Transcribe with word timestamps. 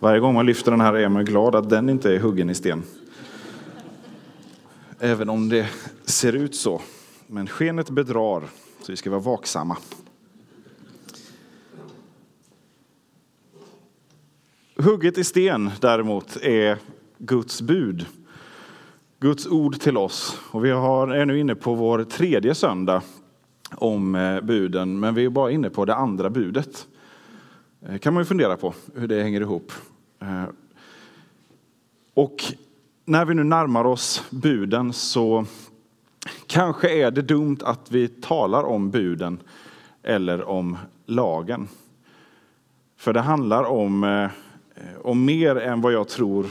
Varje 0.00 0.20
gång 0.20 0.34
man 0.34 0.46
lyfter 0.46 0.70
den 0.70 0.80
här 0.80 0.94
är 0.94 1.08
man 1.08 1.24
glad 1.24 1.54
att 1.54 1.70
den 1.70 1.88
inte 1.88 2.14
är 2.14 2.18
huggen 2.18 2.50
i 2.50 2.54
sten. 2.54 2.82
Även 4.98 5.28
om 5.28 5.48
det 5.48 5.68
ser 6.04 6.32
ut 6.32 6.54
så. 6.54 6.80
Men 7.26 7.46
skenet 7.46 7.90
bedrar, 7.90 8.42
så 8.80 8.92
vi 8.92 8.96
ska 8.96 9.10
vara 9.10 9.20
vaksamma. 9.20 9.76
Hugget 14.76 15.18
i 15.18 15.24
sten 15.24 15.70
däremot 15.80 16.36
är 16.36 16.78
Guds 17.18 17.62
bud. 17.62 18.06
Guds 19.20 19.46
ord 19.46 19.80
till 19.80 19.96
oss. 19.96 20.38
Och 20.50 20.64
vi 20.64 20.70
har, 20.70 21.08
är 21.08 21.26
nu 21.26 21.38
inne 21.38 21.54
på 21.54 21.74
vår 21.74 22.04
tredje 22.04 22.54
söndag 22.54 23.02
om 23.70 24.14
eh, 24.14 24.40
buden, 24.40 25.00
men 25.00 25.14
vi 25.14 25.24
är 25.24 25.30
bara 25.30 25.50
inne 25.50 25.70
på 25.70 25.84
det 25.84 25.94
andra 25.94 26.30
budet. 26.30 26.86
Eh, 27.82 27.98
kan 27.98 28.14
man 28.14 28.20
ju 28.20 28.24
fundera 28.24 28.56
på 28.56 28.74
hur 28.94 29.08
det 29.08 29.22
hänger 29.22 29.40
ihop. 29.40 29.72
Eh, 30.20 30.44
och 32.14 32.44
när 33.04 33.24
vi 33.24 33.34
nu 33.34 33.44
närmar 33.44 33.84
oss 33.84 34.24
buden 34.30 34.92
så 34.92 35.44
kanske 36.46 37.02
är 37.02 37.10
det 37.10 37.22
dumt 37.22 37.58
att 37.62 37.90
vi 37.90 38.08
talar 38.08 38.62
om 38.62 38.90
buden 38.90 39.42
eller 40.02 40.44
om 40.44 40.76
lagen. 41.06 41.68
För 42.96 43.12
det 43.12 43.20
handlar 43.20 43.64
om, 43.64 44.04
eh, 44.04 44.30
om 45.02 45.24
mer 45.24 45.56
än 45.56 45.80
vad 45.80 45.92
jag 45.92 46.08
tror 46.08 46.46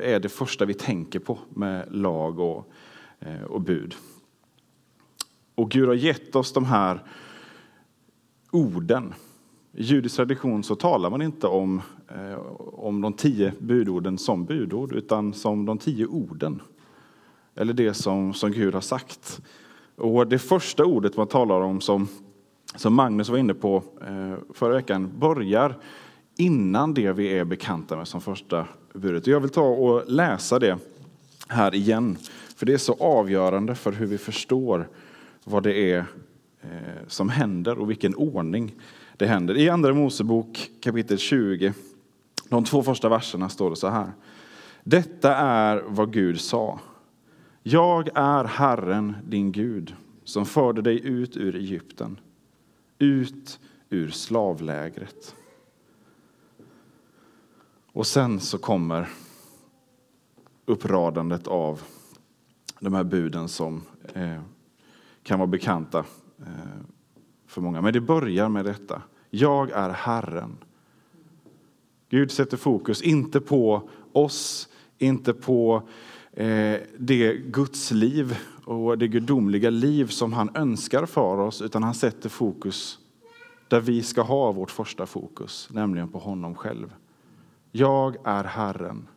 är 0.00 0.20
det 0.20 0.28
första 0.28 0.64
vi 0.64 0.74
tänker 0.74 1.18
på 1.18 1.38
med 1.48 1.94
lag 1.94 2.38
och, 2.38 2.72
och 3.48 3.60
bud. 3.60 3.94
Och 5.54 5.70
Gud 5.70 5.88
har 5.88 5.94
gett 5.94 6.36
oss 6.36 6.52
de 6.52 6.64
här 6.64 7.02
orden. 8.50 9.14
I 9.72 9.82
judisk 9.82 10.16
tradition 10.16 10.62
så 10.62 10.74
talar 10.74 11.10
man 11.10 11.22
inte 11.22 11.46
om, 11.46 11.82
eh, 12.08 12.38
om 12.58 13.00
de 13.00 13.12
tio 13.12 13.52
budorden 13.58 14.18
som 14.18 14.44
budord, 14.44 14.92
utan 14.92 15.34
som 15.34 15.66
de 15.66 15.78
tio 15.78 16.06
orden. 16.06 16.62
Eller 17.54 17.72
det 17.72 17.94
som, 17.94 18.34
som 18.34 18.52
Gud 18.52 18.74
har 18.74 18.80
sagt. 18.80 19.40
Och 19.96 20.26
det 20.26 20.38
första 20.38 20.84
ordet 20.84 21.16
man 21.16 21.26
talar 21.26 21.60
om, 21.60 21.80
som, 21.80 22.08
som 22.76 22.94
Magnus 22.94 23.28
var 23.28 23.38
inne 23.38 23.54
på 23.54 23.82
eh, 24.06 24.34
förra 24.54 24.74
veckan, 24.74 25.10
börjar 25.18 25.78
innan 26.36 26.94
det 26.94 27.12
vi 27.12 27.38
är 27.38 27.44
bekanta 27.44 27.96
med 27.96 28.08
som 28.08 28.20
första 28.20 28.66
budet. 28.92 29.26
Jag 29.26 29.40
vill 29.40 29.50
ta 29.50 29.66
och 29.66 30.10
läsa 30.10 30.58
det 30.58 30.78
här 31.48 31.74
igen, 31.74 32.18
för 32.56 32.66
det 32.66 32.72
är 32.72 32.78
så 32.78 32.96
avgörande 33.00 33.74
för 33.74 33.92
hur 33.92 34.06
vi 34.06 34.18
förstår 34.18 34.88
vad 35.44 35.62
det 35.62 35.92
är 35.92 36.04
eh, 36.62 37.06
som 37.06 37.28
händer 37.28 37.78
och 37.78 37.90
vilken 37.90 38.14
ordning 38.14 38.74
det 39.20 39.26
händer. 39.26 39.56
I 39.56 39.68
Andra 39.68 39.94
Mosebok 39.94 40.70
kapitel 40.80 41.18
20, 41.18 41.72
de 42.48 42.64
två 42.64 42.82
första 42.82 43.08
verserna 43.08 43.48
står 43.48 43.70
det 43.70 43.76
så 43.76 43.88
här. 43.88 44.12
Detta 44.84 45.36
är 45.36 45.84
vad 45.86 46.12
Gud 46.12 46.40
sa. 46.40 46.80
Jag 47.62 48.08
är 48.14 48.44
Herren, 48.44 49.16
din 49.24 49.52
Gud, 49.52 49.94
som 50.24 50.46
förde 50.46 50.82
dig 50.82 51.06
ut 51.06 51.36
ur 51.36 51.56
Egypten, 51.56 52.20
ut 52.98 53.60
ur 53.90 54.10
slavlägret. 54.10 55.34
Och 57.92 58.06
sen 58.06 58.40
så 58.40 58.58
kommer 58.58 59.08
uppradandet 60.66 61.46
av 61.46 61.82
de 62.78 62.94
här 62.94 63.04
buden 63.04 63.48
som 63.48 63.82
eh, 64.14 64.42
kan 65.22 65.38
vara 65.38 65.46
bekanta 65.46 65.98
eh, 66.38 66.80
för 67.46 67.60
många. 67.60 67.80
Men 67.80 67.92
det 67.92 68.00
börjar 68.00 68.48
med 68.48 68.64
detta. 68.64 69.02
Jag 69.30 69.70
är 69.70 69.90
Herren. 69.90 70.56
Gud 72.08 72.30
sätter 72.30 72.56
fokus 72.56 73.02
inte 73.02 73.40
på 73.40 73.88
oss, 74.12 74.68
inte 74.98 75.34
på 75.34 75.82
eh, 76.32 76.76
det 76.98 77.36
Guds 77.36 77.90
liv 77.90 78.38
och 78.64 78.98
det 78.98 79.08
gudomliga 79.08 79.70
liv 79.70 80.06
som 80.06 80.32
han 80.32 80.56
önskar 80.56 81.06
för 81.06 81.38
oss, 81.38 81.62
utan 81.62 81.82
han 81.82 81.94
sätter 81.94 82.28
fokus 82.28 82.98
där 83.68 83.80
vi 83.80 84.02
ska 84.02 84.22
ha 84.22 84.52
vårt 84.52 84.70
första 84.70 85.06
fokus, 85.06 85.68
nämligen 85.72 86.08
på 86.08 86.18
honom 86.18 86.54
själv. 86.54 86.94
Jag 87.72 88.16
är 88.24 88.44
Herren. 88.44 89.08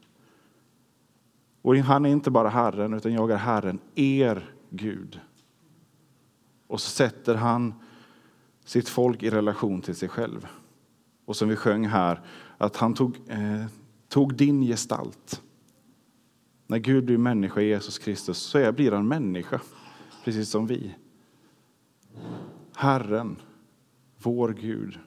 Och 1.62 1.76
han 1.76 2.06
är 2.06 2.10
inte 2.10 2.32
bara 2.32 2.50
Herren, 2.50 2.94
utan 2.94 3.14
jag 3.14 3.32
är 3.32 3.38
Herren, 3.38 3.80
er 3.96 4.54
Gud. 4.70 5.20
Och 6.68 6.82
så 6.82 6.90
sätter 6.90 7.36
han 7.36 7.74
sitt 8.66 8.90
folk 8.90 9.24
i 9.24 9.30
relation 9.30 9.82
till 9.82 9.96
sig 9.96 10.10
själv. 10.10 10.48
Och 11.26 11.36
som 11.36 11.50
vi 11.50 11.56
sjöng 11.56 11.88
här, 11.88 12.22
att 12.58 12.78
han 12.78 12.94
tog, 12.94 13.16
eh, 13.28 13.66
tog 14.10 14.36
din 14.36 14.62
gestalt. 14.62 15.42
När 16.68 16.78
Gud 16.78 17.06
blir 17.06 17.18
människa 17.18 17.62
i 17.62 17.68
Jesus 17.68 17.98
Kristus 17.98 18.38
så 18.38 18.58
är, 18.58 18.72
blir 18.72 18.92
han 18.92 19.08
människa, 19.08 19.62
precis 20.24 20.50
som 20.50 20.68
vi. 20.68 20.96
Herren, 22.76 23.36
vår 24.18 24.50
Gud. 24.50 25.00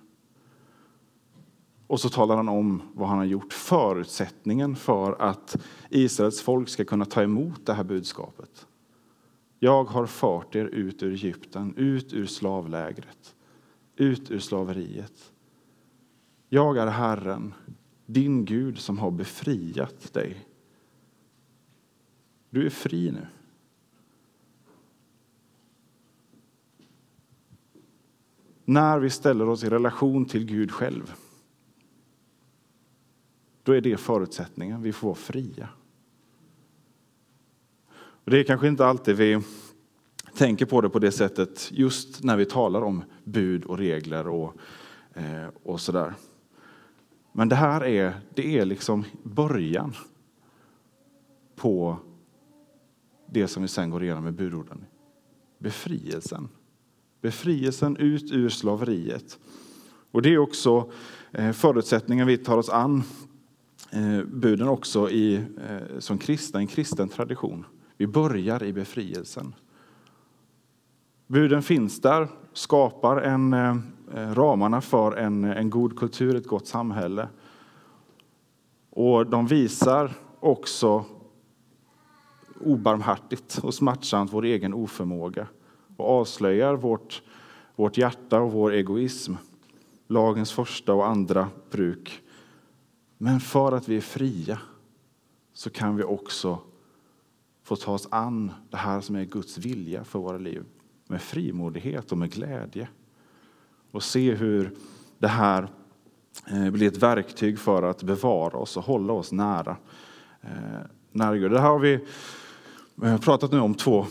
Och 1.87 2.00
så 2.00 2.09
talar 2.09 2.37
han 2.37 2.49
om 2.49 2.83
vad 2.95 3.09
han 3.09 3.19
har 3.19 3.25
gjort, 3.25 3.53
förutsättningen 3.53 4.77
för 4.77 5.22
att 5.22 5.56
Israels 5.91 6.41
folk 6.41 6.69
ska 6.69 6.84
kunna 6.84 7.05
ta 7.05 7.22
emot 7.22 7.66
det 7.66 7.75
här 7.75 7.84
budskapet. 7.84 8.66
Jag 9.59 9.84
har 9.84 10.06
fört 10.06 10.55
er 10.55 10.65
ut 10.65 11.03
ur 11.03 11.12
Egypten, 11.12 11.75
ut 11.77 12.12
ur 12.12 12.27
slavlägret, 12.27 13.36
ut 13.97 14.31
ur 14.31 14.39
slaveriet. 14.39 15.33
Jag 16.49 16.77
är 16.77 16.87
Herren, 16.87 17.55
din 18.07 18.45
Gud, 18.45 18.79
som 18.79 18.99
har 18.99 19.11
befriat 19.11 20.12
dig. 20.12 20.47
Du 22.51 22.67
är 22.67 22.71
fri 22.71 23.11
nu. 23.11 23.27
När 28.65 28.99
vi 28.99 29.11
ställer 29.11 29.49
oss 29.49 29.65
i 29.65 29.71
relation 29.71 30.25
till 30.25 30.45
Gud 30.45 30.73
själv, 30.73 31.15
då 33.63 33.73
är 33.73 33.81
det 33.81 33.97
förutsättningen. 33.97 34.83
Vi 34.83 34.93
får 34.93 35.09
vara 35.09 35.17
fria. 35.17 35.69
Och 38.27 38.31
det 38.31 38.39
är 38.39 38.45
kanske 38.45 38.69
inte 38.69 38.87
alltid 38.87 39.17
vi 39.17 39.41
tänker 40.37 40.67
på 40.67 40.81
det 40.81 40.89
på 40.89 40.99
det 40.99 41.13
sättet 41.13 41.69
just 41.73 42.25
när 42.25 42.37
vi 42.37 42.45
talar 42.45 42.83
om 42.83 43.05
bud 43.25 43.65
och 43.65 43.79
regler 43.79 44.29
och, 44.29 44.55
eh, 45.15 45.49
och 45.63 45.81
sådär. 45.81 46.15
Men 47.33 47.49
det 47.49 47.57
här 47.57 47.85
är, 47.85 48.21
det 48.35 48.59
är 48.59 48.65
liksom 48.65 49.05
början 49.23 49.95
på 51.57 51.99
det 53.27 53.49
som 53.49 53.63
vi 53.63 53.69
sen 53.69 53.91
går 53.91 54.03
igenom 54.03 54.25
med 54.25 54.35
budorden. 54.35 54.85
Befrielsen. 55.59 56.49
Befrielsen 57.21 57.97
ut 57.97 58.33
ur 58.33 58.49
slaveriet. 58.49 59.39
Och 60.11 60.23
det 60.23 60.35
är 60.35 60.39
också 60.39 60.91
eh, 61.33 61.53
förutsättningen 61.53 62.27
vi 62.27 62.39
tar 62.39 62.59
oss 62.59 62.69
an 62.69 63.03
eh, 63.91 64.23
buden 64.23 64.69
också 64.69 65.11
i, 65.11 65.35
eh, 65.37 65.99
som 65.99 66.19
kristna, 66.19 66.61
en 66.61 66.67
kristen 66.67 67.09
tradition. 67.09 67.65
Vi 67.97 68.07
börjar 68.07 68.63
i 68.63 68.73
befrielsen. 68.73 69.55
Buden 71.27 71.63
finns 71.63 72.01
där, 72.01 72.29
skapar 72.53 73.17
en, 73.17 73.53
eh, 73.53 73.77
ramarna 74.15 74.81
för 74.81 75.13
en, 75.17 75.45
en 75.45 75.71
god 75.71 75.99
kultur, 75.99 76.35
ett 76.35 76.47
gott 76.47 76.67
samhälle. 76.67 77.29
Och 78.91 79.27
de 79.27 79.47
visar 79.47 80.13
också 80.41 81.05
obarmhärtigt 82.61 83.59
och 83.63 83.75
smärtsamt 83.75 84.33
vår 84.33 84.45
egen 84.45 84.75
oförmåga 84.75 85.47
och 85.97 86.11
avslöjar 86.11 86.75
vårt, 86.75 87.23
vårt 87.77 87.99
hjärta 87.99 88.41
och 88.41 88.53
vår 88.53 88.73
egoism, 88.73 89.35
lagens 90.07 90.53
första 90.53 90.95
och 90.95 91.07
andra 91.07 91.49
bruk. 91.71 92.22
Men 93.19 93.41
för 93.41 93.72
att 93.72 93.89
vi 93.89 93.97
är 93.97 94.01
fria 94.01 94.59
så 95.53 95.71
kan 95.71 95.97
vi 95.97 96.03
också 96.03 96.59
få 97.63 97.77
ta 97.77 97.93
oss 97.93 98.09
an 98.11 98.53
det 98.71 98.77
här 98.77 99.01
som 99.01 99.17
är 99.17 99.25
Guds 99.25 99.59
vilja 99.59 100.05
för 100.05 100.19
våra 100.19 100.39
liv 100.39 100.65
med 101.07 101.23
frimodighet 101.23 102.13
och 102.13 102.19
med 102.19 102.33
glädje. 102.33 102.89
Och 103.91 104.03
se 104.03 104.35
hur 104.35 104.71
det 105.19 105.29
här 105.29 105.69
eh, 106.51 106.71
blir 106.71 106.89
ett 106.89 107.03
verktyg 107.03 107.59
för 107.59 107.83
att 107.83 108.03
bevara 108.03 108.57
oss 108.57 108.77
och 108.77 108.85
hålla 108.85 109.13
oss 109.13 109.33
nära, 109.33 109.77
eh, 110.41 110.51
nära 111.13 111.37
Gud. 111.37 111.51
Det 111.51 111.61
här 111.61 111.69
har 111.69 111.79
vi 111.79 112.01
eh, 113.03 113.19
pratat 113.19 113.53
nu 113.53 113.61
om 113.61 113.75
två, 113.75 114.07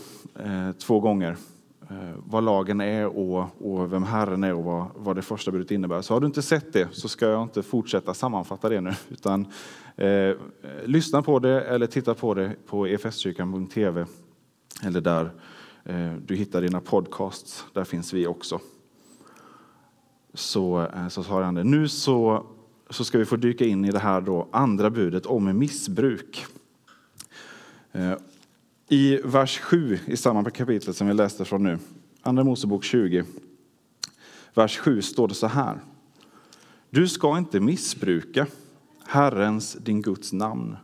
två 0.78 1.00
gånger. 1.00 1.36
Vad 2.16 2.44
lagen 2.44 2.80
är 2.80 3.06
och, 3.06 3.48
och 3.58 3.92
vem 3.92 4.02
Herren 4.02 4.44
är 4.44 4.54
och 4.54 4.64
vad, 4.64 4.86
vad 4.94 5.16
det 5.16 5.22
första 5.22 5.50
budet 5.50 5.70
innebär. 5.70 6.02
Så 6.02 6.14
har 6.14 6.20
du 6.20 6.26
inte 6.26 6.42
sett 6.42 6.72
det 6.72 6.88
så 6.92 7.08
ska 7.08 7.26
jag 7.26 7.42
inte 7.42 7.62
fortsätta 7.62 8.14
sammanfatta 8.14 8.68
det 8.68 8.80
nu. 8.80 8.92
Utan 9.08 9.46
Eh, 9.96 10.36
lyssna 10.84 11.22
på 11.22 11.38
det 11.38 11.60
eller 11.60 11.86
titta 11.86 12.14
på 12.14 12.34
det 12.34 12.52
på 12.66 12.86
efskyrkan.tv 12.86 14.06
eller 14.82 15.00
där 15.00 15.30
Eh, 15.86 16.12
du 16.26 16.34
hittar 16.34 16.62
dina 16.62 16.80
podcasts. 16.80 17.64
Där 17.72 17.84
finns 17.84 18.12
vi 18.12 18.26
också. 18.26 18.60
Så, 20.34 20.82
eh, 20.94 21.08
så 21.08 21.22
tar 21.22 21.42
han 21.42 21.54
det. 21.54 21.64
Nu 21.64 21.88
så 21.88 22.46
så 22.90 23.04
ska 23.04 23.18
vi 23.18 23.24
få 23.24 23.36
dyka 23.36 23.64
in 23.64 23.84
i 23.84 23.90
det 23.90 23.98
här 23.98 24.20
då 24.20 24.48
andra 24.52 24.90
budet 24.90 25.26
om 25.26 25.58
missbruk. 25.58 26.46
Eh, 27.92 28.14
I 28.88 29.20
vers 29.24 29.58
7 29.58 29.98
i 30.06 30.16
samma 30.16 30.50
kapitel 30.50 30.94
som 30.94 31.06
vi 31.06 31.14
läste 31.14 31.44
från 31.44 31.62
nu, 31.62 31.78
Andra 32.22 32.44
Mosebok 32.44 32.84
20, 32.84 33.24
vers 34.54 34.78
7 34.78 35.02
står 35.02 35.28
det 35.28 35.34
så 35.34 35.46
här. 35.46 35.80
Du 36.90 37.08
ska 37.08 37.38
inte 37.38 37.60
missbruka 37.60 38.46
Herrens, 39.06 39.72
din 39.72 40.02
Guds 40.02 40.32
namn. 40.32 40.76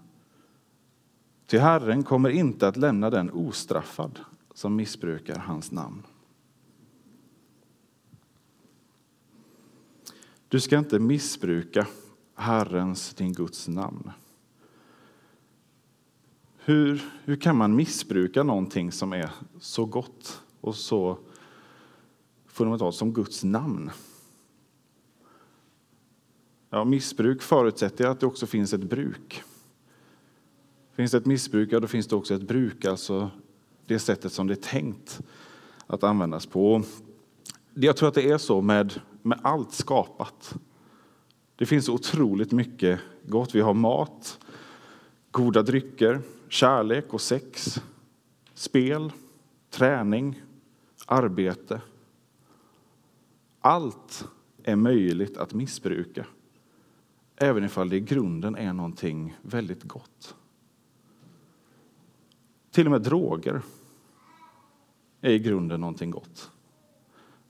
Till 1.47 1.61
Herren 1.61 2.03
kommer 2.03 2.29
inte 2.29 2.69
att 2.69 2.77
lämna 2.77 3.11
den 3.11 3.31
ostraffad 3.31 4.21
som 4.55 4.77
missbrukar 4.77 5.39
hans 5.39 5.73
namn. 5.73 6.03
Du 10.49 10.61
ska 10.61 10.79
inte 10.79 10.99
missbruka 10.99 11.87
Herrens, 12.35 13.15
din 13.15 13.33
Guds 13.33 13.69
namn. 13.69 14.11
Hur, 16.65 17.05
hur 17.25 17.37
kan 17.37 17.57
man 17.57 17.77
missbruka 17.77 18.43
någonting 18.43 18.93
som 18.93 19.13
är 19.13 19.31
så 19.61 19.85
gott 19.85 20.43
och 20.61 20.75
så 20.75 21.19
fundamentalt 22.47 22.95
som 22.95 23.13
Guds 23.13 23.45
namn? 23.45 23.91
Ja, 26.71 26.85
missbruk 26.85 27.43
förutsätter 27.43 28.07
att 28.07 28.21
det 28.21 28.27
också 28.27 28.47
finns 28.47 28.73
ett 28.73 28.85
bruk. 28.85 29.43
Finns 30.93 31.11
det 31.11 31.19
ett 31.19 31.27
missbruk, 31.27 31.73
ja, 31.73 31.81
då 31.81 31.87
finns 31.87 32.07
det 32.07 32.17
också 32.17 32.35
ett 32.35 32.49
bruk, 32.49 32.85
alltså 32.85 33.31
det 33.87 33.99
sättet 33.99 34.33
som 34.33 34.47
det 34.47 34.55
är 34.55 34.57
tänkt 34.57 35.21
att 35.87 36.05
användas 36.05 36.47
på. 36.47 36.83
Jag 37.75 37.97
tror 37.97 38.09
att 38.09 38.15
det 38.15 38.31
är 38.31 38.39
så 38.39 38.61
med, 38.61 39.01
med 39.23 39.41
allt 39.43 39.73
skapat. 39.73 40.55
Det 41.57 41.67
finns 41.67 41.89
otroligt 41.89 42.53
mycket 42.53 43.01
gott. 43.27 43.55
Vi 43.55 43.61
har 43.61 43.75
mat, 43.75 44.39
goda 45.31 45.63
drycker, 45.63 46.21
kärlek 46.49 47.15
och 47.15 47.21
sex, 47.21 47.83
spel, 48.55 49.13
träning, 49.71 50.43
arbete. 51.07 51.81
Allt 53.61 54.29
är 54.63 54.77
möjligt 54.77 55.37
att 55.37 55.55
missbruka, 55.55 56.27
även 57.37 57.65
ifall 57.65 57.89
det 57.89 57.97
i 57.97 58.01
grunden 58.01 58.57
är 58.57 58.73
någonting 58.73 59.37
väldigt 59.43 59.83
gott. 59.83 60.35
Till 62.73 62.87
och 62.87 62.91
med 62.91 63.03
droger 63.03 63.63
är 65.21 65.31
i 65.31 65.39
grunden 65.39 65.81
någonting 65.81 66.11
gott. 66.11 66.51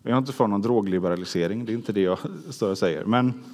Jag 0.03 0.13
är 0.13 0.19
inte 0.19 0.33
för 0.33 0.47
någon 0.47 0.63
drogliberalisering, 0.63 1.65
det 1.65 1.73
är 1.73 1.75
inte 1.75 1.93
det 1.93 2.01
jag 2.01 2.19
står 2.51 2.71
och 2.71 2.79
säger. 2.79 3.05
Men 3.05 3.45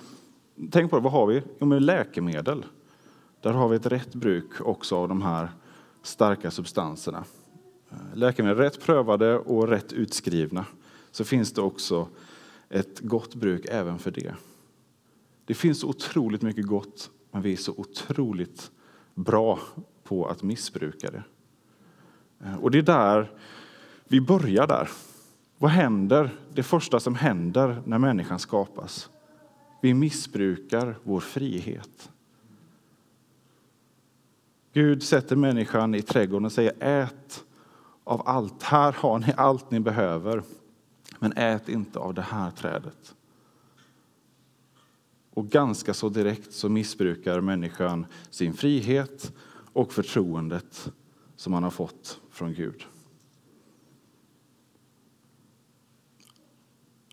tänk 0.70 0.90
på 0.90 0.96
det, 0.96 1.02
vad 1.02 1.12
har 1.12 1.26
vi? 1.26 1.42
Jo, 1.58 1.66
men 1.66 1.84
läkemedel. 1.86 2.64
Där 3.40 3.52
har 3.52 3.68
vi 3.68 3.76
ett 3.76 3.86
rätt 3.86 4.14
bruk 4.14 4.60
också 4.60 4.96
av 4.96 5.08
de 5.08 5.22
här 5.22 5.48
starka 6.02 6.50
substanserna. 6.50 7.24
Läkemedel 8.14 8.58
rätt 8.58 8.80
prövade 8.80 9.38
och 9.38 9.68
rätt 9.68 9.92
utskrivna 9.92 10.66
så 11.10 11.24
finns 11.24 11.52
det 11.52 11.60
också 11.60 12.08
ett 12.68 13.00
gott 13.00 13.34
bruk 13.34 13.66
även 13.70 13.98
för 13.98 14.10
det. 14.10 14.34
Det 15.44 15.54
finns 15.54 15.84
otroligt 15.84 16.42
mycket 16.42 16.66
gott, 16.66 17.10
men 17.30 17.42
vi 17.42 17.52
är 17.52 17.56
så 17.56 17.72
otroligt 17.76 18.70
bra 19.14 19.58
på 20.04 20.26
att 20.26 20.42
missbruka 20.42 21.10
det. 21.10 21.22
Eh, 22.44 22.56
och 22.56 22.70
det 22.70 22.78
är 22.78 22.82
där 22.82 23.30
vi 24.04 24.20
börjar 24.20 24.66
där. 24.66 24.88
Vad 25.58 25.70
händer? 25.70 26.30
Det 26.54 26.62
första 26.62 27.00
som 27.00 27.14
händer 27.14 27.82
när 27.86 27.98
människan 27.98 28.38
skapas. 28.38 29.10
Vi 29.82 29.94
missbrukar 29.94 30.98
vår 31.02 31.20
frihet. 31.20 32.10
Gud 34.72 35.02
sätter 35.02 35.36
människan 35.36 35.94
i 35.94 36.02
trädgården 36.02 36.46
och 36.46 36.52
säger 36.52 36.72
ät 36.80 37.44
av 38.04 38.22
allt. 38.28 38.62
Här 38.62 38.92
har 38.92 39.18
ni 39.18 39.34
allt 39.36 39.70
ni 39.70 39.80
behöver. 39.80 40.42
Men 41.18 41.32
ät 41.36 41.68
inte 41.68 41.98
av 41.98 42.14
det 42.14 42.22
här 42.22 42.50
trädet. 42.50 43.14
Och 45.34 45.48
ganska 45.48 45.94
så 45.94 46.08
direkt 46.08 46.52
så 46.52 46.68
missbrukar 46.68 47.40
människan 47.40 48.06
sin 48.30 48.52
frihet 48.52 49.32
och 49.72 49.92
förtroendet 49.92 50.92
som 51.38 51.52
han 51.52 51.62
har 51.62 51.70
fått 51.70 52.20
från 52.30 52.54
Gud. 52.54 52.86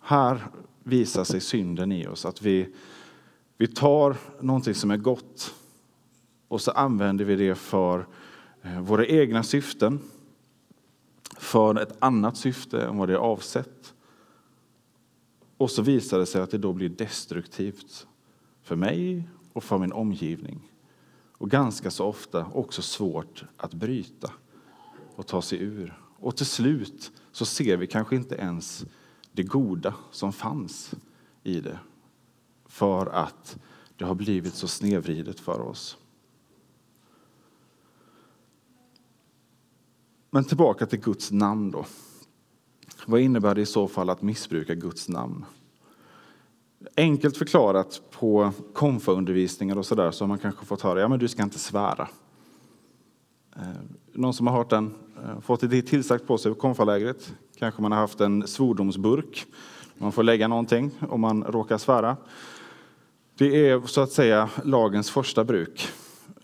Här 0.01 0.47
visar 0.83 1.23
sig 1.23 1.41
synden 1.41 1.91
i 1.91 2.07
oss, 2.07 2.25
att 2.25 2.41
vi, 2.41 2.73
vi 3.57 3.67
tar 3.67 4.17
någonting 4.41 4.75
som 4.75 4.91
är 4.91 4.97
gott 4.97 5.53
och 6.47 6.61
så 6.61 6.71
använder 6.71 7.25
vi 7.25 7.35
det 7.35 7.55
för 7.55 8.07
eh, 8.61 8.81
våra 8.81 9.05
egna 9.05 9.43
syften, 9.43 9.99
för 11.37 11.81
ett 11.81 11.97
annat 11.99 12.37
syfte 12.37 12.81
än 12.81 12.97
vad 12.97 13.09
det 13.09 13.13
är 13.13 13.17
avsett. 13.17 13.93
Och 15.57 15.71
så 15.71 15.81
visar 15.81 16.19
det 16.19 16.25
sig 16.25 16.41
att 16.41 16.51
det 16.51 16.57
då 16.57 16.73
blir 16.73 16.89
destruktivt 16.89 18.07
för 18.63 18.75
mig 18.75 19.29
och 19.53 19.63
för 19.63 19.77
min 19.77 19.93
omgivning. 19.93 20.71
Och 21.45 21.51
ganska 21.51 21.91
så 21.91 22.05
ofta 22.05 22.45
också 22.53 22.81
svårt 22.81 23.45
att 23.57 23.73
bryta 23.73 24.31
och 25.15 25.27
ta 25.27 25.41
sig 25.41 25.61
ur. 25.61 25.99
Och 26.19 26.35
till 26.35 26.45
slut 26.45 27.11
så 27.31 27.45
ser 27.45 27.77
vi 27.77 27.87
kanske 27.87 28.15
inte 28.15 28.35
ens 28.35 28.85
det 29.31 29.43
goda 29.43 29.95
som 30.11 30.33
fanns 30.33 30.93
i 31.43 31.59
det 31.59 31.79
för 32.65 33.05
att 33.05 33.57
det 33.95 34.05
har 34.05 34.15
blivit 34.15 34.55
så 34.55 34.67
snedvridet 34.67 35.39
för 35.39 35.61
oss. 35.61 35.97
Men 40.29 40.43
tillbaka 40.43 40.85
till 40.85 40.99
Guds 40.99 41.31
namn 41.31 41.71
då. 41.71 41.85
Vad 43.05 43.19
innebär 43.19 43.55
det 43.55 43.61
i 43.61 43.65
så 43.65 43.87
fall 43.87 44.09
att 44.09 44.21
missbruka 44.21 44.75
Guds 44.75 45.09
namn? 45.09 45.45
Enkelt 46.97 47.37
förklarat 47.37 48.01
på 48.11 48.51
konfaundervisningar 48.73 49.77
och 49.77 49.85
sådär 49.85 50.11
så 50.11 50.23
har 50.23 50.27
man 50.27 50.39
kanske 50.39 50.65
fått 50.65 50.81
höra, 50.81 50.99
ja 50.99 51.07
men 51.07 51.19
du 51.19 51.27
ska 51.27 51.43
inte 51.43 51.59
svära. 51.59 52.07
Eh, 53.55 53.63
någon 54.13 54.33
som 54.33 54.47
har 54.47 54.57
hört 54.57 54.69
den, 54.69 54.93
eh, 55.23 55.39
fått 55.41 55.61
det 55.69 55.81
tillsagt 55.81 56.27
på 56.27 56.37
sig 56.37 56.53
på 56.53 56.59
konfalägret. 56.59 57.33
Kanske 57.59 57.81
man 57.81 57.91
har 57.91 57.99
haft 57.99 58.21
en 58.21 58.47
svordomsburk. 58.47 59.45
Man 59.97 60.11
får 60.11 60.23
lägga 60.23 60.47
någonting 60.47 60.91
om 61.09 61.21
man 61.21 61.43
råkar 61.43 61.77
svära. 61.77 62.17
Det 63.37 63.69
är 63.69 63.81
så 63.81 64.01
att 64.01 64.11
säga 64.11 64.49
lagens 64.63 65.09
första 65.09 65.43
bruk. 65.43 65.87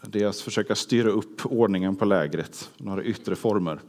Det 0.01 0.21
är 0.21 0.27
att 0.27 0.39
försöka 0.39 0.75
styra 0.75 1.09
upp 1.09 1.45
ordningen 1.45 1.95
på 1.95 2.05
lägret, 2.05 2.69
några 2.77 3.03
yttre 3.03 3.35
former 3.35 3.79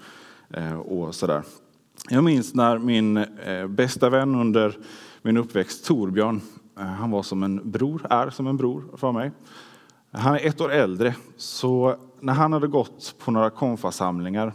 eh, 0.51 0.79
och 0.79 1.15
sådär. 1.15 1.43
Jag 2.09 2.25
minns 2.25 2.55
när 2.55 2.79
min 2.79 3.27
bästa 3.69 4.11
vän 4.11 4.35
under 4.35 4.79
min 5.23 5.37
uppväxt, 5.37 5.85
Torbjörn, 5.85 6.41
eh, 6.79 6.85
han 6.85 7.11
var 7.11 7.23
som 7.23 7.43
en 7.43 7.71
bror, 7.71 8.07
är 8.11 8.31
som 8.31 8.47
en 8.47 8.57
bror 8.57 8.85
för 8.97 9.13
mig. 9.13 9.31
Han 10.11 10.35
är 10.35 10.47
ett 10.47 10.61
år 10.61 10.73
äldre, 10.73 11.15
så 11.37 11.97
när 12.21 12.33
han 12.33 12.53
hade 12.53 12.67
gått 12.67 13.15
på 13.19 13.31
några 13.31 13.51
konfasamlingar 13.51 14.53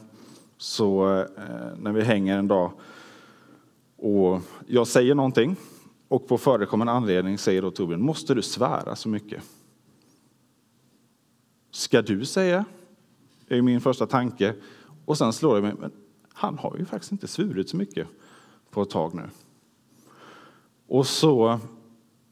så 0.57 1.19
eh, 1.19 1.77
när 1.77 1.91
vi 1.91 2.01
hänger 2.01 2.37
en 2.37 2.47
dag 2.47 2.71
och 3.97 4.41
jag 4.67 4.87
säger 4.87 5.15
någonting 5.15 5.55
och 6.07 6.27
på 6.27 6.37
förekommande 6.37 6.93
anledning 6.93 7.37
säger 7.37 7.61
då 7.61 7.71
Torbjörn, 7.71 8.01
måste 8.01 8.33
du 8.33 8.41
svära 8.41 8.95
så 8.95 9.09
mycket? 9.09 9.43
Ska 11.71 12.01
du 12.01 12.25
säga? 12.25 12.65
är 13.47 13.61
min 13.61 13.81
första 13.81 14.07
tanke. 14.07 14.55
Och 15.05 15.17
sen 15.17 15.33
slår 15.33 15.55
det 15.55 15.61
mig, 15.61 15.73
men 15.79 15.91
han 16.33 16.57
har 16.57 16.75
ju 16.77 16.85
faktiskt 16.85 17.11
inte 17.11 17.27
svurit 17.27 17.69
så 17.69 17.77
mycket 17.77 18.07
på 18.71 18.81
ett 18.81 18.89
tag 18.89 19.13
nu. 19.15 19.23
Och 20.87 21.07
så 21.07 21.59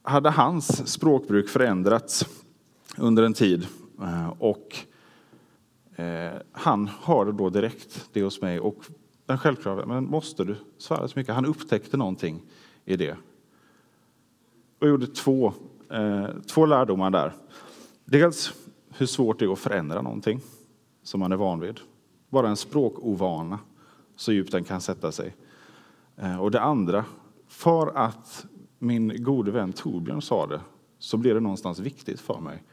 hade 0.02 0.30
hans 0.30 0.88
språkbruk 0.88 1.50
förändrats 1.50 2.26
under 2.98 3.24
en 3.24 3.34
tid. 3.34 3.68
Eh, 4.02 4.34
och 4.40 4.76
eh, 5.96 6.34
han 6.52 6.88
hörde 6.88 7.32
då 7.32 7.50
direkt, 7.50 8.10
det 8.14 8.24
hos 8.24 8.42
mig. 8.42 8.60
Och 8.60 8.76
den 9.26 9.38
självklara, 9.38 9.86
men 9.86 10.06
måste 10.06 10.44
du 10.44 10.56
svära 10.78 11.08
så 11.08 11.20
mycket? 11.20 11.36
Han 11.36 11.46
upptäckte 11.46 11.98
någonting 11.98 12.42
i 12.86 12.96
det. 12.96 13.18
Och 14.80 14.88
gjorde 14.88 15.08
två, 15.08 15.54
eh, 15.92 16.28
två 16.48 16.66
lärdomar 16.66 17.10
där. 17.10 17.34
Dels 18.06 18.54
hur 18.90 19.06
svårt 19.06 19.40
det 19.40 19.46
är 19.46 19.52
att 19.52 19.60
förändra 19.60 20.02
någonting 20.02 20.42
som 21.04 21.20
man 21.20 21.32
är 21.32 21.36
van 21.36 21.60
vid. 21.60 21.80
Bara 22.30 22.50
en 22.50 22.58
språkovana, 22.58 23.60
så 24.16 24.32
djupt 24.32 24.52
den 24.52 24.64
kan 24.64 24.82
sätta 24.82 25.12
sig. 25.12 25.36
Och 26.40 26.52
det 26.52 26.62
andra, 26.62 27.06
för 27.56 27.98
att 27.98 28.46
min 28.80 29.24
gode 29.24 29.52
vän 29.52 29.74
Torbjörn 29.74 30.22
sa 30.22 30.48
det, 30.48 30.62
så 31.00 31.18
blev 31.18 31.36
det 31.36 31.42
någonstans 31.42 31.80
viktigt 31.80 32.20
för 32.20 32.40
mig 32.40 32.64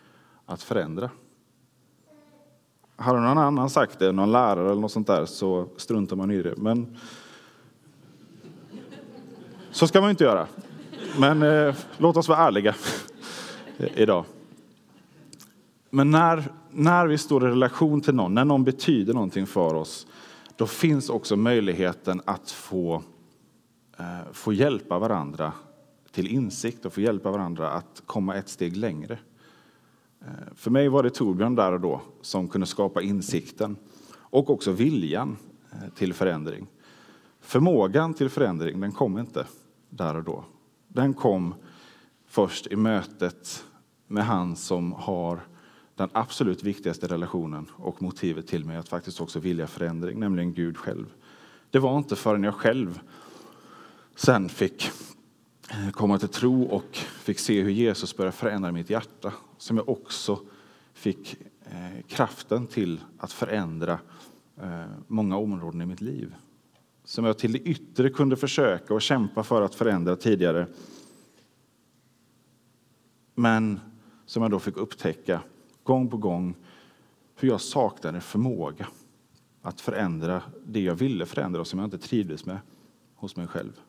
att 0.46 0.62
förändra. 0.62 1.10
Hade 2.96 3.20
någon 3.20 3.38
annan 3.38 3.70
sagt 3.70 3.98
det, 3.98 4.12
någon 4.12 4.32
lärare 4.32 4.70
eller 4.70 4.80
något 4.80 4.92
sånt 4.92 5.06
där, 5.06 5.24
så 5.24 5.68
struntar 5.76 6.16
man 6.16 6.30
i 6.30 6.42
det. 6.42 6.56
Men 6.56 6.96
så 9.70 9.86
ska 9.86 10.00
man 10.00 10.10
inte 10.10 10.24
göra. 10.24 10.46
Men 11.18 11.42
eh, 11.42 11.74
låt 11.98 12.16
oss 12.16 12.28
vara 12.28 12.38
ärliga. 12.38 12.74
idag. 13.94 14.24
Men 15.90 16.10
när, 16.10 16.44
när 16.70 17.06
vi 17.06 17.18
står 17.18 17.44
i 17.44 17.50
relation 17.50 18.00
till 18.00 18.14
någon, 18.14 18.34
när 18.34 18.44
någon 18.44 18.64
betyder 18.64 19.14
någonting 19.14 19.46
för 19.46 19.74
oss, 19.74 20.06
då 20.56 20.66
finns 20.66 21.10
också 21.10 21.36
möjligheten 21.36 22.20
att 22.24 22.50
få, 22.50 23.02
Eh, 23.98 24.32
få 24.32 24.52
hjälpa 24.52 24.98
varandra 24.98 25.52
till 26.10 26.26
insikt 26.26 26.86
och 26.86 26.92
få 26.92 27.00
hjälpa 27.00 27.30
varandra 27.30 27.70
att 27.70 28.02
komma 28.06 28.34
ett 28.34 28.48
steg 28.48 28.76
längre. 28.76 29.18
Eh, 30.20 30.54
för 30.54 30.70
mig 30.70 30.88
var 30.88 31.02
det 31.02 31.10
Torbjörn 31.10 31.54
där 31.54 31.72
och 31.72 31.80
då 31.80 32.00
som 32.20 32.48
kunde 32.48 32.66
skapa 32.66 33.02
insikten 33.02 33.76
och 34.14 34.50
också 34.50 34.72
viljan 34.72 35.36
eh, 35.72 35.88
till 35.94 36.14
förändring. 36.14 36.66
Förmågan 37.40 38.14
till 38.14 38.28
förändring 38.28 38.80
den 38.80 38.92
kom 38.92 39.18
inte 39.18 39.46
där 39.90 40.16
och 40.16 40.24
då. 40.24 40.44
Den 40.88 41.14
kom 41.14 41.54
först 42.26 42.66
i 42.66 42.76
mötet 42.76 43.64
med 44.06 44.24
han 44.24 44.56
som 44.56 44.92
har 44.92 45.40
den 45.94 46.08
absolut 46.12 46.62
viktigaste 46.62 47.06
relationen 47.06 47.70
och 47.72 48.02
motivet 48.02 48.46
till 48.46 48.64
mig 48.64 48.76
att 48.76 48.88
faktiskt 48.88 49.20
också 49.20 49.38
vilja 49.40 49.66
förändring, 49.66 50.20
nämligen 50.20 50.54
Gud 50.54 50.76
själv. 50.76 51.06
Det 51.70 51.78
var 51.78 51.98
inte 51.98 52.16
förrän 52.16 52.42
jag 52.42 52.54
själv 52.54 53.00
sen 54.24 54.48
fick 54.48 54.90
eh, 55.70 55.90
komma 55.90 56.18
till 56.18 56.28
tro 56.28 56.62
och 56.62 56.96
fick 56.96 57.38
se 57.38 57.62
hur 57.62 57.70
Jesus 57.70 58.16
började 58.16 58.36
förändra 58.36 58.72
mitt 58.72 58.90
hjärta 58.90 59.32
som 59.58 59.76
jag 59.76 59.88
också 59.88 60.40
fick 60.92 61.36
eh, 61.64 62.02
kraften 62.08 62.66
till 62.66 63.00
att 63.18 63.32
förändra 63.32 63.98
eh, 64.62 64.84
många 65.06 65.36
områden 65.36 65.80
i 65.80 65.86
mitt 65.86 66.00
liv. 66.00 66.34
Som 67.04 67.24
jag 67.24 67.38
till 67.38 67.52
det 67.52 67.58
yttre 67.58 68.10
kunde 68.10 68.36
försöka 68.36 68.94
och 68.94 69.02
kämpa 69.02 69.42
för 69.42 69.62
att 69.62 69.74
förändra 69.74 70.16
tidigare. 70.16 70.66
Men 73.34 73.80
som 74.26 74.42
jag 74.42 74.50
då 74.50 74.58
fick 74.58 74.76
upptäcka 74.76 75.42
gång 75.82 76.08
på 76.08 76.16
gång 76.16 76.54
hur 77.36 77.48
jag 77.48 77.60
saknade 77.60 78.20
förmåga 78.20 78.88
att 79.62 79.80
förändra 79.80 80.42
det 80.66 80.80
jag 80.80 80.94
ville 80.94 81.26
förändra 81.26 81.60
och 81.60 81.66
som 81.66 81.78
jag 81.78 81.86
inte 81.86 81.98
trivdes 81.98 82.46
med 82.46 82.58
hos 83.14 83.36
mig 83.36 83.46
själv. 83.46 83.80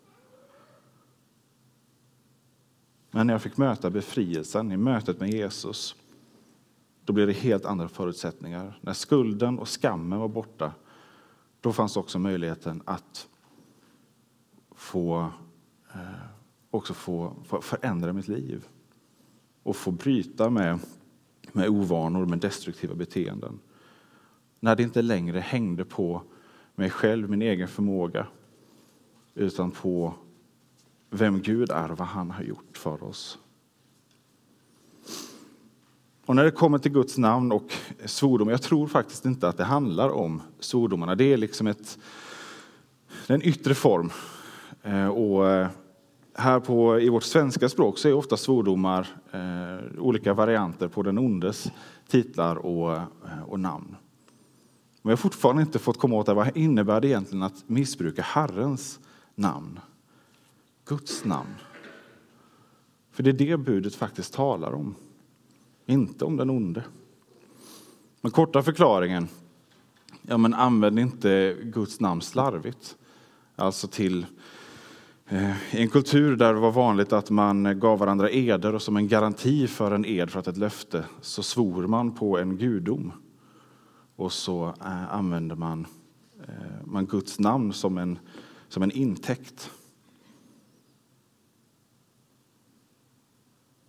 Men 3.13 3.27
när 3.27 3.33
jag 3.33 3.41
fick 3.41 3.57
möta 3.57 3.89
befrielsen 3.89 4.71
i 4.71 4.77
mötet 4.77 5.19
med 5.19 5.29
Jesus, 5.29 5.95
då 7.05 7.13
blev 7.13 7.27
det 7.27 7.33
helt 7.33 7.65
andra 7.65 7.87
förutsättningar. 7.87 8.79
När 8.81 8.93
skulden 8.93 9.59
och 9.59 9.81
skammen 9.81 10.19
var 10.19 10.27
borta, 10.27 10.71
då 11.61 11.73
fanns 11.73 11.97
också 11.97 12.19
möjligheten 12.19 12.81
att 12.85 13.27
få, 14.75 15.31
eh, 15.93 15.99
också 16.71 16.93
få, 16.93 17.33
få 17.45 17.61
förändra 17.61 18.13
mitt 18.13 18.27
liv 18.27 18.65
och 19.63 19.75
få 19.75 19.91
bryta 19.91 20.49
med 20.49 20.79
med 21.55 21.69
ovanor, 21.69 22.25
med 22.25 22.39
destruktiva 22.39 22.95
beteenden. 22.95 23.59
När 24.59 24.75
det 24.75 24.83
inte 24.83 25.01
längre 25.01 25.39
hängde 25.39 25.85
på 25.85 26.21
mig 26.75 26.89
själv, 26.89 27.29
min 27.29 27.41
egen 27.41 27.67
förmåga, 27.67 28.27
utan 29.35 29.71
på 29.71 30.13
vem 31.13 31.41
Gud 31.41 31.71
är 31.71 31.91
och 31.91 31.97
vad 31.97 32.07
han 32.07 32.31
har 32.31 32.43
gjort 32.43 32.77
för 32.77 33.03
oss. 33.03 33.37
Och 36.25 36.35
när 36.35 36.43
det 36.43 36.51
kommer 36.51 36.77
till 36.77 36.91
Guds 36.91 37.17
namn 37.17 37.51
och 37.51 37.73
svordom, 38.05 38.49
jag 38.49 38.61
tror 38.61 38.87
faktiskt 38.87 39.25
inte 39.25 39.47
att 39.47 39.57
det 39.57 39.63
handlar 39.63 40.09
om 40.09 40.41
svordomarna. 40.59 41.15
Det 41.15 41.33
är 41.33 41.37
liksom 41.37 41.67
ett, 41.67 41.97
en 43.27 43.41
yttre 43.41 43.75
form. 43.75 44.11
Eh, 44.83 45.07
och 45.07 45.49
eh, 45.49 45.67
här 46.35 46.59
på, 46.59 46.99
i 46.99 47.09
vårt 47.09 47.23
svenska 47.23 47.69
språk 47.69 47.97
så 47.97 48.07
är 48.07 48.13
ofta 48.13 48.37
svordomar 48.37 49.07
eh, 49.31 49.99
olika 50.01 50.33
varianter 50.33 50.87
på 50.87 51.03
den 51.03 51.17
ondes 51.17 51.71
titlar 52.07 52.55
och, 52.55 52.93
eh, 52.95 53.43
och 53.47 53.59
namn. 53.59 53.95
Men 55.01 55.09
jag 55.09 55.11
har 55.11 55.21
fortfarande 55.21 55.61
inte 55.61 55.79
fått 55.79 55.99
komma 55.99 56.15
åt 56.15 56.25
det. 56.25 56.33
Vad 56.33 56.57
innebär 56.57 57.01
det 57.01 57.07
egentligen 57.07 57.43
att 57.43 57.69
missbruka 57.69 58.21
Herrens 58.21 58.99
namn? 59.35 59.79
Guds 60.85 61.25
namn. 61.25 61.55
För 63.11 63.23
det 63.23 63.29
är 63.29 63.33
det 63.33 63.57
budet 63.57 63.95
faktiskt 63.95 64.33
talar 64.33 64.73
om. 64.73 64.95
Inte 65.85 66.25
om 66.25 66.37
den 66.37 66.49
onde. 66.49 66.83
Den 68.21 68.31
korta 68.31 68.63
förklaringen. 68.63 69.27
Ja, 70.21 70.37
men 70.37 70.53
använd 70.53 70.99
inte 70.99 71.57
Guds 71.63 71.99
namn 71.99 72.21
slarvigt. 72.21 72.97
Alltså 73.55 73.87
till 73.87 74.25
Eh, 75.33 75.75
I 75.75 75.81
en 75.81 75.89
kultur 75.89 76.35
där 76.35 76.53
det 76.53 76.59
var 76.59 76.71
vanligt 76.71 77.13
att 77.13 77.29
man 77.29 77.79
gav 77.79 77.99
varandra 77.99 78.29
eder 78.29 78.75
och 78.75 78.81
som 78.81 78.97
en 78.97 79.07
garanti 79.07 79.67
för 79.67 79.91
en 79.91 80.05
ed, 80.05 80.29
för 80.29 80.39
att 80.39 80.47
ett 80.47 80.57
löfte, 80.57 81.05
så 81.21 81.43
svor 81.43 81.87
man 81.87 82.15
på 82.15 82.37
en 82.37 82.57
gudom. 82.57 83.11
Och 84.15 84.33
så 84.33 84.67
eh, 84.67 85.13
använde 85.13 85.55
man, 85.55 85.87
eh, 86.47 86.85
man 86.85 87.05
Guds 87.05 87.39
namn 87.39 87.73
som 87.73 87.97
en, 87.97 88.19
som 88.69 88.83
en 88.83 88.91
intäkt. 88.91 89.71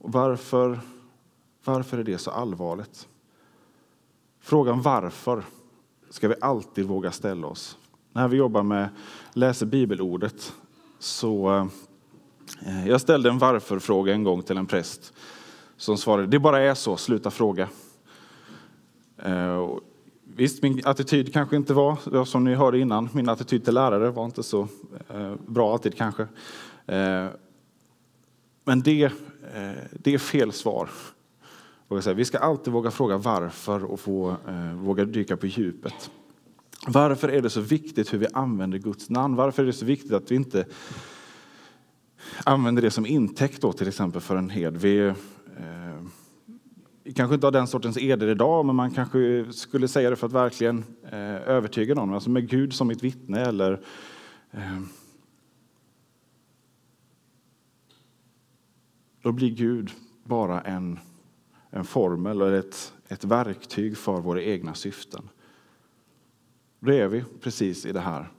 Och 0.04 0.12
varför, 0.12 0.80
varför 1.64 1.98
är 1.98 2.04
det 2.04 2.18
så 2.18 2.30
allvarligt? 2.30 3.08
Frågan 4.40 4.82
varför 4.82 5.42
ska 6.10 6.28
vi 6.28 6.34
alltid 6.40 6.84
våga 6.84 7.12
ställa 7.12 7.46
oss. 7.46 7.78
När 8.12 8.28
vi 8.28 8.36
jobbar 8.36 8.62
med 8.62 8.88
läser 9.32 9.66
bibelordet 9.66 10.52
så 10.98 11.68
eh, 12.66 12.88
jag 12.88 13.00
ställde 13.00 13.28
en 13.28 13.38
varför-fråga 13.38 14.12
en 14.12 14.24
gång 14.24 14.42
till 14.42 14.56
en 14.56 14.66
präst 14.66 15.12
som 15.76 15.98
svarade 15.98 16.26
det 16.26 16.38
bara 16.38 16.60
är 16.60 16.74
så, 16.74 16.96
sluta 16.96 17.30
fråga. 17.30 17.68
Eh, 19.18 19.70
visst, 20.24 20.62
min 20.62 20.80
attityd 20.84 21.32
kanske 21.32 21.56
inte 21.56 21.74
var, 21.74 22.24
som 22.24 22.44
ni 22.44 22.54
hörde 22.54 22.78
innan, 22.78 23.08
min 23.12 23.28
attityd 23.28 23.64
till 23.64 23.74
lärare 23.74 24.10
var 24.10 24.24
inte 24.24 24.42
så 24.42 24.68
eh, 25.08 25.34
bra 25.46 25.72
alltid 25.72 25.96
kanske. 25.96 26.26
Men 28.64 28.80
det, 28.80 29.02
eh, 29.02 29.10
det 29.92 30.14
är 30.14 30.18
fel 30.18 30.52
svar. 30.52 30.88
Vi 32.16 32.24
ska 32.24 32.38
alltid 32.38 32.72
våga 32.72 32.90
fråga 32.90 33.16
varför 33.16 33.84
och 33.84 34.00
få, 34.00 34.36
eh, 34.48 34.74
våga 34.74 35.04
dyka 35.04 35.36
på 35.36 35.46
djupet. 35.46 36.10
Varför 36.86 37.28
är 37.28 37.42
det 37.42 37.50
så 37.50 37.60
viktigt 37.60 38.12
hur 38.12 38.18
vi 38.18 38.26
använder 38.32 38.78
Guds 38.78 39.10
namn? 39.10 39.36
Varför 39.36 39.62
är 39.62 39.66
det 39.66 39.72
så 39.72 39.84
viktigt 39.84 40.12
att 40.12 40.30
vi 40.30 40.34
inte 40.34 40.64
använder 42.44 42.82
det 42.82 42.90
som 42.90 43.06
intäkt 43.06 43.60
då, 43.60 43.72
till 43.72 43.88
exempel 43.88 44.20
för 44.20 44.36
en 44.36 44.50
hed? 44.50 44.76
Vi, 44.76 44.98
eh, 44.98 45.14
kanske 47.14 47.34
inte 47.34 47.46
har 47.46 47.52
den 47.52 47.66
sortens 47.66 47.98
eder 47.98 48.28
idag, 48.28 48.66
men 48.66 48.76
man 48.76 48.90
kanske 48.90 49.44
skulle 49.52 49.88
säga 49.88 50.10
det 50.10 50.16
för 50.16 50.26
att 50.26 50.32
verkligen 50.32 50.84
eh, 51.10 51.48
övertyga 51.48 51.94
någon, 51.94 52.14
alltså 52.14 52.30
med 52.30 52.48
Gud 52.48 52.74
som 52.74 52.88
mitt 52.88 53.02
vittne 53.02 53.40
eller 53.40 53.80
eh, 54.50 54.80
Då 59.24 59.32
blir 59.32 59.50
Gud 59.50 59.90
bara 60.24 60.60
en, 60.60 60.98
en 61.70 61.84
formel 61.84 62.40
eller 62.40 62.52
ett, 62.52 62.94
ett 63.08 63.24
verktyg 63.24 63.96
för 63.96 64.20
våra 64.20 64.42
egna 64.42 64.74
syften. 64.74 65.28
Då 66.80 66.92
är 66.92 67.08
vi 67.08 67.24
precis 67.40 67.86
i 67.86 67.92
det 67.92 68.00
här 68.00 68.32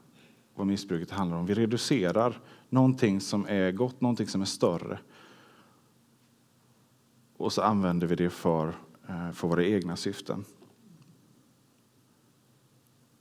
vad 0.54 0.66
missbruket 0.66 1.10
handlar 1.10 1.38
om. 1.38 1.46
Vi 1.46 1.54
reducerar 1.54 2.40
någonting 2.68 3.20
som 3.20 3.46
är 3.48 3.72
gott, 3.72 4.00
någonting 4.00 4.26
som 4.26 4.40
är 4.40 4.44
större. 4.44 4.98
Och 7.36 7.52
så 7.52 7.62
använder 7.62 8.06
vi 8.06 8.16
det 8.16 8.30
för, 8.30 8.68
eh, 9.08 9.30
för 9.30 9.48
våra 9.48 9.64
egna 9.64 9.96
syften. 9.96 10.44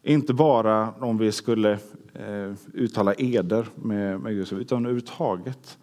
Inte 0.03 0.33
bara 0.33 0.91
om 0.91 1.17
vi 1.17 1.31
skulle 1.31 1.79
eh, 2.13 2.53
uttala 2.73 3.13
eder 3.13 3.67
med, 3.75 4.19
med 4.19 4.33
Gud, 4.33 4.53
utan 4.53 4.77
överhuvudtaget. 4.77 5.77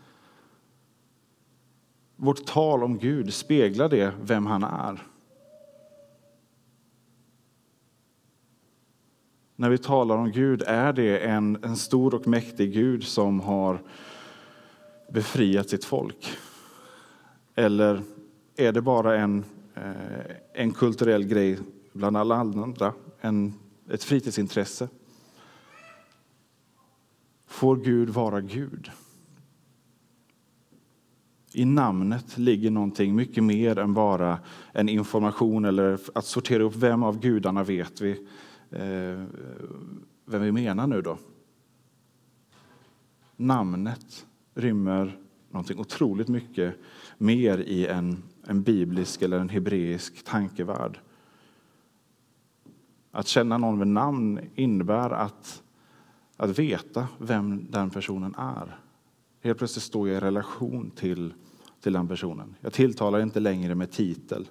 Vårt 2.23 2.47
tal 2.47 2.85
om 2.85 2.99
Gud, 2.99 3.35
speglar 3.35 3.88
det 3.88 4.12
vem 4.21 4.47
han 4.47 4.62
är? 4.64 5.02
när 9.62 9.71
vi 9.71 9.79
talar 9.79 10.17
om 10.17 10.31
Gud, 10.33 10.62
är 10.67 10.93
det 10.93 11.19
en, 11.19 11.64
en 11.64 11.76
stor 11.76 12.14
och 12.14 12.26
mäktig 12.26 12.73
Gud 12.73 13.05
som 13.05 13.41
har 13.41 13.83
befriat 15.12 15.69
sitt 15.69 15.85
folk? 15.85 16.37
Eller 17.55 18.02
är 18.57 18.73
det 18.73 18.83
bara 18.83 19.17
en, 19.17 19.45
eh, 19.75 20.37
en 20.52 20.73
kulturell 20.73 21.25
grej 21.25 21.59
bland 21.93 22.17
alla 22.17 22.37
andra, 22.37 22.93
en, 23.21 23.55
ett 23.91 24.05
fritidsintresse? 24.05 24.88
Får 27.47 27.76
Gud 27.76 28.09
vara 28.09 28.41
Gud? 28.41 28.91
I 31.54 31.64
namnet 31.64 32.38
ligger 32.38 32.71
någonting 32.71 33.14
mycket 33.14 33.44
mer 33.44 33.78
än 33.78 33.94
bara 33.94 34.38
en 34.73 34.88
information 34.88 35.64
eller 35.64 35.99
att 36.14 36.25
sortera 36.25 36.62
upp 36.62 36.76
vem 36.76 37.02
av 37.02 37.21
gudarna 37.21 37.64
vet 37.64 38.00
vi 38.00 38.11
eh, 38.71 39.25
vem 40.25 40.42
vi 40.42 40.52
menar 40.52 40.87
nu 40.87 41.02
då. 41.02 41.18
Namnet 43.37 44.26
rymmer 44.54 45.18
någonting 45.50 45.78
otroligt 45.78 46.28
mycket 46.28 46.75
mer 47.18 47.59
i 47.59 47.87
en, 47.87 48.23
en 48.47 48.62
biblisk 48.62 49.23
eller 49.23 49.38
en 49.38 49.49
hebreisk 49.49 50.25
tankevärld. 50.25 50.99
Att 53.11 53.26
känna 53.26 53.59
någon 53.59 53.78
med 53.78 53.88
namn 53.88 54.40
innebär 54.54 55.11
att, 55.11 55.62
att 56.37 56.59
veta 56.59 57.09
vem 57.18 57.66
den 57.71 57.90
personen 57.90 58.35
är. 58.38 58.78
Helt 59.43 59.59
plötsligt 59.59 59.83
står 59.85 60.09
jag 60.09 60.17
i 60.17 60.21
relation 60.21 60.91
till, 60.91 61.35
till 61.81 61.93
den 61.93 62.09
personen. 62.09 62.55
Jag 62.61 62.73
tilltalar 62.73 63.21
inte 63.21 63.41
längre 63.41 63.75
med 63.75 63.91
titel. 63.91 64.49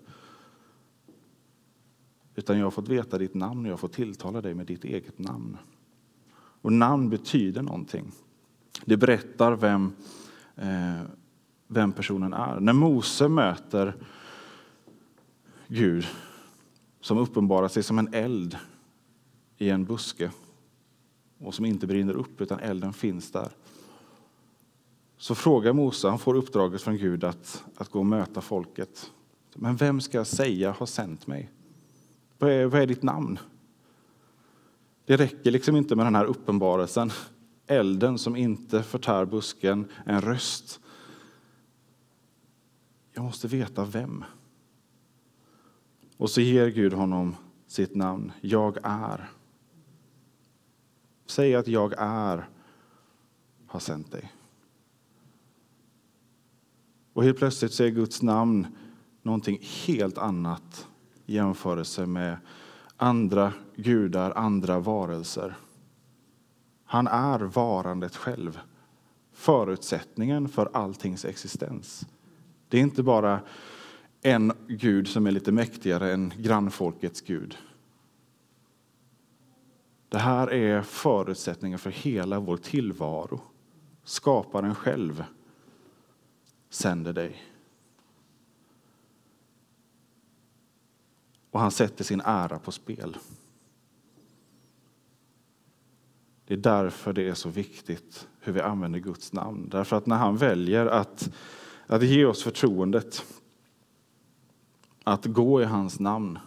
Utan 2.36 2.58
jag 2.58 2.66
har 2.66 2.72
fått 2.72 2.88
veta 2.88 3.18
ditt 3.18 3.34
namn 3.34 3.66
och 3.66 3.72
jag 3.72 3.80
får 3.80 3.88
tilltala 3.88 4.42
dig 4.42 4.54
med 4.54 4.66
ditt 4.66 4.84
eget 4.84 5.20
namn. 5.20 5.58
Och 6.34 6.74
namn 6.74 7.10
betyder 7.10 7.62
någonting. 7.62 8.12
Det 8.86 8.98
berättar 8.98 9.56
vem, 9.56 9.94
eh, 10.56 11.02
vem 11.68 11.92
personen 11.92 12.34
är. 12.34 12.60
När 12.60 12.74
Mose 12.74 13.28
möter 13.28 13.96
Gud 15.68 16.06
som 17.02 17.18
uppenbarar 17.18 17.68
sig 17.68 17.84
som 17.84 18.00
en 18.00 18.14
eld 18.14 18.58
i 19.58 19.70
en 19.70 19.86
buske 19.86 20.32
och 21.38 21.54
som 21.54 21.66
inte 21.66 21.88
brinner 21.88 22.14
upp 22.14 22.42
utan 22.42 22.60
elden 22.60 22.94
finns 22.94 23.32
där. 23.32 23.52
Så 25.22 25.36
frågar 25.36 25.74
Mose, 25.74 26.08
han 26.10 26.20
får 26.20 26.36
uppdraget 26.36 26.82
från 26.82 26.98
Gud 26.98 27.24
att, 27.24 27.64
att 27.76 27.90
gå 27.90 28.00
och 28.00 28.06
möta 28.06 28.42
folket. 28.42 29.12
Men 29.56 29.76
vem 29.76 30.02
ska 30.02 30.18
jag 30.18 30.28
säga 30.28 30.72
har 30.72 30.86
sänt 30.86 31.28
mig? 31.28 31.52
Vad 32.38 32.52
är, 32.52 32.66
vad 32.66 32.82
är 32.82 32.88
ditt 32.88 33.04
namn? 33.04 33.40
Det 35.06 35.18
räcker 35.18 35.52
liksom 35.52 35.76
inte 35.76 35.96
med 35.96 36.06
den 36.06 36.16
här 36.16 36.26
uppenbarelsen. 36.26 37.12
Elden 37.68 38.18
som 38.18 38.36
inte 38.36 38.84
förtär 38.84 39.26
busken, 39.26 39.88
en 40.06 40.22
röst. 40.22 40.80
Jag 43.14 43.24
måste 43.24 43.48
veta 43.48 43.86
vem. 43.86 44.24
Och 46.18 46.30
så 46.30 46.42
ger 46.42 46.68
Gud 46.68 46.94
honom 46.94 47.36
sitt 47.68 47.96
namn. 47.96 48.32
Jag 48.42 48.78
är. 48.84 49.30
Säg 51.26 51.56
att 51.56 51.68
jag 51.68 51.94
är 51.98 52.50
har 53.68 53.80
sänt 53.80 54.12
dig. 54.12 54.32
Och 57.14 57.24
helt 57.24 57.38
plötsligt 57.38 57.74
så 57.74 57.84
är 57.84 57.90
Guds 57.90 58.22
namn 58.22 58.68
någonting 59.22 59.60
helt 59.86 60.18
annat 60.18 60.88
i 61.26 61.36
jämförelse 61.36 62.06
med 62.06 62.38
andra 62.98 63.54
gudar, 63.76 64.32
andra 64.32 64.80
varelser. 64.80 65.56
Han 66.86 67.08
är 67.08 67.40
varandet 67.40 68.16
själv, 68.16 68.60
förutsättningen 69.34 70.50
för 70.50 70.70
alltings 70.74 71.26
existens. 71.26 72.08
Det 72.68 72.78
är 72.78 72.82
inte 72.82 73.04
bara 73.04 73.40
en 74.22 74.52
gud 74.68 75.08
som 75.08 75.28
är 75.28 75.32
lite 75.32 75.52
mäktigare 75.52 76.14
än 76.14 76.34
grannfolkets 76.38 77.22
gud. 77.22 77.58
Det 80.10 80.20
här 80.20 80.54
är 80.54 80.82
förutsättningen 80.82 81.80
för 81.80 81.90
hela 81.90 82.40
vår 82.40 82.58
tillvaro. 82.58 83.42
Skaparen 84.04 84.76
själv 84.76 85.24
sänder 86.72 87.14
dig. 87.14 87.44
Och 91.52 91.60
han 91.60 91.72
sätter 91.72 92.04
sin 92.04 92.22
ära 92.22 92.60
på 92.60 92.72
spel. 92.72 93.18
Det 96.46 96.54
är 96.54 96.58
därför 96.58 97.14
det 97.14 97.30
är 97.30 97.34
så 97.34 97.50
viktigt 97.50 98.28
hur 98.40 98.54
vi 98.54 98.62
använder 98.62 99.00
Guds 99.00 99.34
namn. 99.34 99.70
Därför 99.70 99.96
att 99.96 100.06
när 100.06 100.18
han 100.18 100.38
väljer 100.38 100.86
att, 100.86 101.30
att 101.88 102.04
ge 102.04 102.26
oss 102.26 102.44
förtroendet 102.44 103.26
att 105.04 105.26
gå 105.26 105.62
i 105.62 105.66
hans 105.66 106.00
namn, 106.00 106.40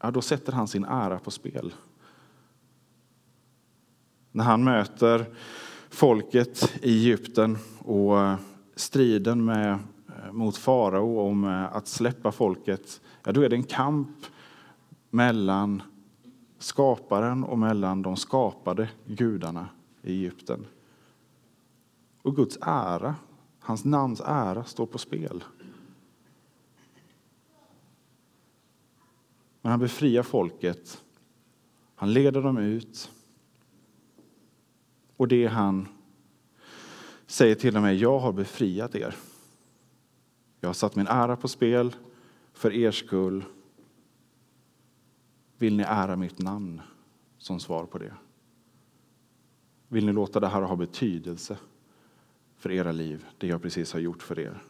ja, 0.00 0.10
då 0.10 0.22
sätter 0.22 0.52
han 0.52 0.68
sin 0.68 0.84
ära 0.84 1.18
på 1.18 1.30
spel. 1.30 1.74
När 4.32 4.44
han 4.44 4.64
möter 4.64 5.26
folket 5.90 6.72
i 6.82 6.98
Egypten 6.98 7.58
och 7.78 8.38
striden 8.80 9.44
med, 9.44 9.78
eh, 10.08 10.32
mot 10.32 10.56
farao 10.56 11.20
om 11.20 11.44
eh, 11.44 11.76
att 11.76 11.88
släppa 11.88 12.32
folket, 12.32 13.00
ja, 13.24 13.32
då 13.32 13.42
är 13.42 13.48
det 13.48 13.56
en 13.56 13.62
kamp 13.62 14.26
mellan 15.10 15.82
skaparen 16.58 17.44
och 17.44 17.58
mellan 17.58 18.02
de 18.02 18.16
skapade 18.16 18.88
gudarna 19.06 19.68
i 20.02 20.12
Egypten. 20.12 20.66
Och 22.22 22.36
Guds 22.36 22.58
ära, 22.60 23.14
hans 23.60 23.84
namns 23.84 24.20
ära, 24.24 24.64
står 24.64 24.86
på 24.86 24.98
spel. 24.98 25.44
Men 29.62 29.70
han 29.70 29.80
befriar 29.80 30.22
folket. 30.22 31.04
Han 31.94 32.12
leder 32.12 32.42
dem 32.42 32.58
ut. 32.58 33.10
Och 35.16 35.28
det 35.28 35.46
han 35.46 35.88
säger 37.30 37.54
till 37.54 37.76
och 37.76 37.82
med 37.82 37.96
jag 37.96 38.18
har 38.18 38.32
befriat 38.32 38.94
er. 38.94 39.16
Jag 40.60 40.68
har 40.68 40.74
satt 40.74 40.96
min 40.96 41.06
ära 41.06 41.36
på 41.36 41.48
spel 41.48 41.96
för 42.52 42.72
er 42.72 42.90
skull. 42.90 43.44
Vill 45.58 45.76
ni 45.76 45.82
ära 45.82 46.16
mitt 46.16 46.38
namn 46.38 46.80
som 47.38 47.60
svar 47.60 47.86
på 47.86 47.98
det? 47.98 48.14
Vill 49.88 50.06
ni 50.06 50.12
låta 50.12 50.40
det 50.40 50.48
här 50.48 50.62
ha 50.62 50.76
betydelse 50.76 51.58
för 52.56 52.70
era 52.70 52.92
liv, 52.92 53.26
det 53.38 53.46
jag 53.46 53.62
precis 53.62 53.92
har 53.92 54.00
gjort 54.00 54.22
för 54.22 54.38
er? 54.38 54.62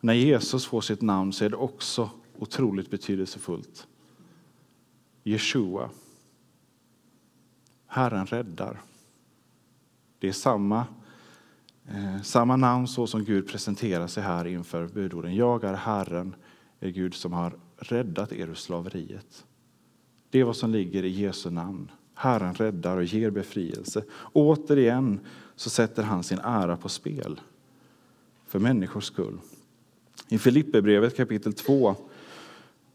När 0.00 0.14
Jesus 0.14 0.66
får 0.66 0.80
sitt 0.80 1.02
namn 1.02 1.32
så 1.32 1.44
är 1.44 1.50
det 1.50 1.56
också 1.56 2.10
otroligt 2.38 2.90
betydelsefullt. 2.90 3.86
Jeshua. 5.22 5.90
Herren 7.94 8.26
räddar. 8.26 8.80
Det 10.18 10.28
är 10.28 10.32
samma, 10.32 10.86
eh, 11.88 12.22
samma 12.22 12.56
namn 12.56 12.88
så 12.88 13.06
som 13.06 13.24
Gud 13.24 13.48
presenterar 13.48 14.06
sig 14.06 14.22
här 14.22 14.44
inför 14.44 14.86
budorden. 14.86 15.36
Jag 15.36 15.64
är 15.64 15.74
Herren, 15.74 16.34
är 16.80 16.88
Gud 16.88 17.14
som 17.14 17.32
har 17.32 17.56
räddat 17.76 18.32
er 18.32 18.48
ur 18.48 18.54
slaveriet. 18.54 19.44
Det 20.30 20.40
är 20.40 20.44
vad 20.44 20.56
som 20.56 20.70
ligger 20.70 21.04
i 21.04 21.08
Jesu 21.08 21.50
namn. 21.50 21.90
Herren 22.14 22.54
räddar 22.54 22.96
och 22.96 23.04
ger 23.04 23.30
befrielse. 23.30 24.04
Återigen 24.32 25.20
så 25.56 25.70
sätter 25.70 26.02
han 26.02 26.22
sin 26.22 26.38
ära 26.38 26.76
på 26.76 26.88
spel 26.88 27.40
för 28.46 28.58
människors 28.58 29.04
skull. 29.04 29.38
I 30.28 30.38
Filipperbrevet 30.38 31.16
kapitel 31.16 31.52
2, 31.52 31.96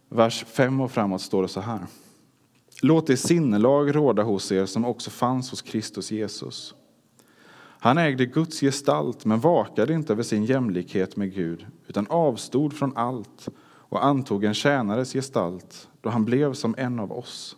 vers 0.10 0.46
5 0.48 0.82
och 0.82 0.92
framåt 0.92 1.22
står 1.22 1.42
det 1.42 1.48
så 1.48 1.62
här. 1.62 1.86
Låt 2.82 3.08
det 3.08 3.18
sinnelag 3.18 3.96
råda 3.96 4.24
hos 4.24 4.52
er 4.52 4.66
som 4.66 4.86
också 4.86 5.10
fanns 5.10 5.50
hos 5.50 5.62
Kristus 5.62 6.12
Jesus. 6.12 6.76
Han 7.82 7.98
ägde 7.98 8.26
Guds 8.26 8.60
gestalt 8.60 9.26
men 9.26 9.40
vakade 9.40 9.94
inte 9.94 10.14
över 10.14 10.24
sin 10.24 10.46
jämlikhet 10.46 11.16
med 11.16 11.34
Gud 11.34 11.68
utan 11.88 12.08
avstod 12.10 12.74
från 12.74 12.98
allt 12.98 13.50
och 13.62 14.06
antog 14.06 14.44
en 14.44 14.54
tjänares 14.54 15.14
gestalt 15.14 15.88
då 16.02 16.10
han 16.10 16.26
blev 16.26 16.54
som 16.54 16.76
en 16.78 17.00
av 17.00 17.12
oss. 17.12 17.58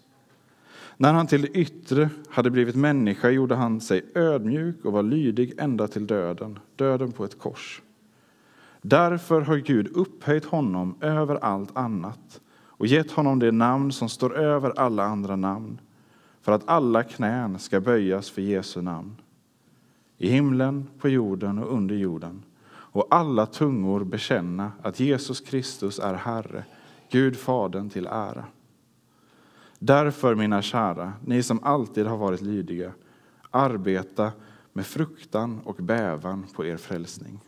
När 0.98 1.14
han 1.14 1.28
till 1.28 1.42
det 1.42 1.48
yttre 1.48 2.10
hade 2.30 2.50
blivit 2.50 2.76
människa 2.76 3.30
gjorde 3.30 3.56
han 3.56 3.82
sig 3.82 4.06
ödmjuk 4.16 4.86
och 4.86 4.94
var 4.94 5.04
lydig 5.04 5.54
ända 5.58 5.88
till 5.88 6.08
döden, 6.08 6.60
döden 6.76 7.12
på 7.12 7.26
ett 7.26 7.40
kors. 7.40 7.82
Därför 8.82 9.42
har 9.42 9.58
Gud 9.58 9.88
upphöjt 9.88 10.46
honom 10.46 10.96
över 11.02 11.36
allt 11.36 11.78
annat 11.78 12.42
och 12.82 12.88
gett 12.88 13.12
honom 13.12 13.40
det 13.40 13.52
namn 13.52 13.92
som 13.92 14.10
står 14.10 14.38
över 14.38 14.80
alla 14.80 15.04
andra 15.04 15.36
namn, 15.36 15.82
för 16.42 16.52
att 16.52 16.68
alla 16.70 17.04
knän 17.04 17.60
ska 17.60 17.80
böjas 17.80 18.30
för 18.30 18.42
Jesu 18.42 18.82
namn. 18.82 19.16
I 20.18 20.30
himlen, 20.30 20.88
på 21.00 21.10
jorden 21.10 21.60
och 21.60 21.74
under 21.74 21.96
jorden, 21.96 22.44
och 22.68 23.08
alla 23.10 23.46
tungor 23.46 24.04
bekänna 24.04 24.72
att 24.82 25.00
Jesus 25.00 25.42
Kristus 25.42 26.00
är 26.00 26.14
Herre, 26.14 26.64
Gud 27.12 27.38
Fadern 27.38 27.90
till 27.90 28.08
ära. 28.08 28.46
Därför, 29.80 30.36
mina 30.36 30.62
kära, 30.62 31.14
ni 31.26 31.44
som 31.44 31.64
alltid 31.64 32.06
har 32.06 32.18
varit 32.18 32.42
lydiga, 32.42 32.92
arbeta 33.52 34.32
med 34.74 34.86
fruktan 34.86 35.60
och 35.64 35.76
bävan 35.76 36.46
på 36.54 36.66
er 36.66 36.78
frälsning. 36.78 37.40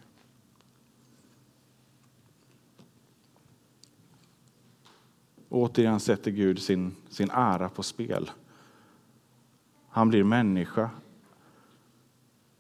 Återigen 5.54 6.00
sätter 6.00 6.32
Gud 6.32 6.60
sin, 6.60 6.96
sin 7.10 7.30
ära 7.30 7.70
på 7.70 7.84
spel. 7.84 8.32
Han 9.90 10.10
blir 10.10 10.24
människa. 10.24 10.90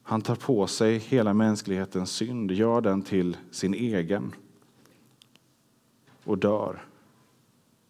Han 0.03 0.21
tar 0.21 0.36
på 0.36 0.67
sig 0.67 0.97
hela 0.97 1.34
mänsklighetens 1.34 2.12
synd, 2.12 2.51
gör 2.51 2.82
den 2.82 3.01
till 3.01 3.38
sin 3.51 3.73
egen 3.73 4.36
och 6.23 6.38
dör 6.38 6.86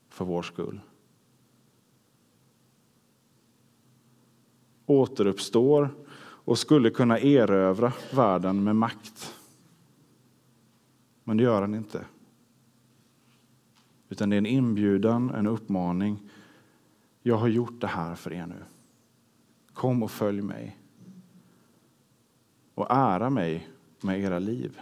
för 0.10 0.26
vår 0.26 0.42
skull. 0.42 0.82
återuppstår 4.86 5.96
och 6.20 6.60
skulle 6.60 6.90
kunna 6.90 7.20
erövra 7.20 7.94
världen 8.14 8.64
med 8.64 8.76
makt. 8.76 9.36
Men 11.24 11.38
det 11.38 11.44
gör 11.44 11.62
han 11.62 11.76
inte. 11.76 12.06
Utan 14.14 14.30
det 14.30 14.36
är 14.36 14.38
en 14.38 14.46
inbjudan, 14.46 15.30
en 15.30 15.48
uppmaning. 15.48 16.20
Jag 17.22 17.38
har 17.38 17.48
gjort 17.48 17.82
det 17.82 17.88
här 17.88 18.16
för 18.16 18.34
er 18.34 18.46
nu. 18.46 18.64
Kom 19.74 20.04
och 20.04 20.12
följ 20.12 20.42
mig. 20.42 20.78
Och 22.76 22.88
ära 22.90 23.30
mig 23.30 23.70
med 24.02 24.20
era 24.20 24.40
liv. 24.40 24.80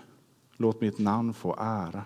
Låt 0.57 0.81
mitt 0.81 0.99
namn 0.99 1.33
få 1.33 1.55
ära. 1.59 2.05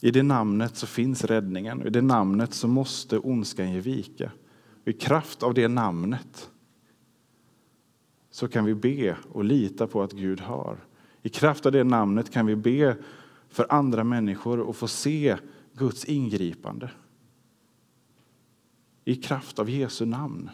I 0.00 0.10
det 0.10 0.22
namnet 0.22 0.76
så 0.76 0.86
finns 0.86 1.24
räddningen. 1.24 1.86
I 1.86 1.90
det 1.90 2.02
namnet 2.02 2.54
så 2.54 2.68
måste 2.68 3.18
ondskan 3.18 3.72
ge 3.72 3.80
vika. 3.80 4.32
I 4.84 4.92
kraft 4.92 5.42
av 5.42 5.54
det 5.54 5.68
namnet 5.68 6.50
så 8.30 8.48
kan 8.48 8.64
vi 8.64 8.74
be 8.74 9.16
och 9.32 9.44
lita 9.44 9.86
på 9.86 10.02
att 10.02 10.12
Gud 10.12 10.40
hör. 10.40 10.78
I 11.26 11.28
kraft 11.28 11.66
av 11.66 11.72
det 11.72 11.84
namnet 11.84 12.30
kan 12.30 12.46
vi 12.46 12.56
be 12.56 12.96
för 13.48 13.66
andra 13.68 14.04
människor 14.04 14.60
och 14.60 14.76
få 14.76 14.88
se 14.88 15.36
Guds 15.72 16.04
ingripande. 16.04 16.90
I 19.04 19.16
kraft 19.16 19.58
av 19.58 19.70
Jesu 19.70 20.04
namn. 20.04 20.50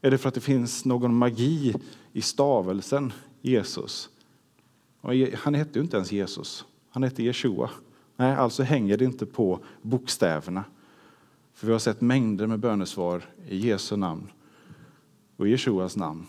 Är 0.00 0.10
det 0.10 0.18
för 0.18 0.28
att 0.28 0.34
det 0.34 0.40
finns 0.40 0.84
någon 0.84 1.16
magi 1.16 1.74
i 2.12 2.22
stavelsen 2.22 3.12
Jesus? 3.40 4.10
Han 5.34 5.54
hette 5.54 5.78
ju 5.78 5.82
inte 5.82 5.96
ens 5.96 6.12
Jesus, 6.12 6.64
han 6.90 7.02
hette 7.02 7.22
Jeshua. 7.22 7.70
Nej, 8.16 8.34
alltså 8.34 8.62
hänger 8.62 8.96
det 8.96 9.04
inte 9.04 9.26
på 9.26 9.60
bokstäverna. 9.82 10.64
För 11.52 11.66
vi 11.66 11.72
har 11.72 11.80
sett 11.80 12.00
mängder 12.00 12.46
med 12.46 12.58
bönesvar 12.58 13.24
i 13.48 13.56
Jesu 13.56 13.96
namn 13.96 14.28
och 15.36 15.48
i 15.48 15.50
Jeshuas 15.50 15.96
namn 15.96 16.26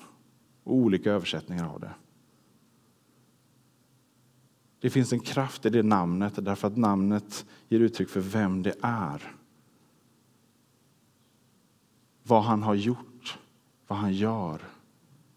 och 0.64 0.76
olika 0.76 1.12
översättningar 1.12 1.68
av 1.74 1.80
det. 1.80 1.92
Det 4.80 4.90
finns 4.90 5.14
en 5.14 5.20
kraft 5.20 5.66
i 5.66 5.70
det 5.70 5.84
namnet 5.84 6.34
därför 6.36 6.68
att 6.68 6.78
namnet 6.78 7.46
ger 7.68 7.80
uttryck 7.80 8.10
för 8.10 8.20
vem 8.20 8.64
det 8.64 8.76
är. 8.82 9.34
Vad 12.24 12.44
han 12.44 12.64
har 12.64 12.76
gjort, 12.76 13.38
vad 13.88 14.00
han 14.00 14.14
gör. 14.14 14.62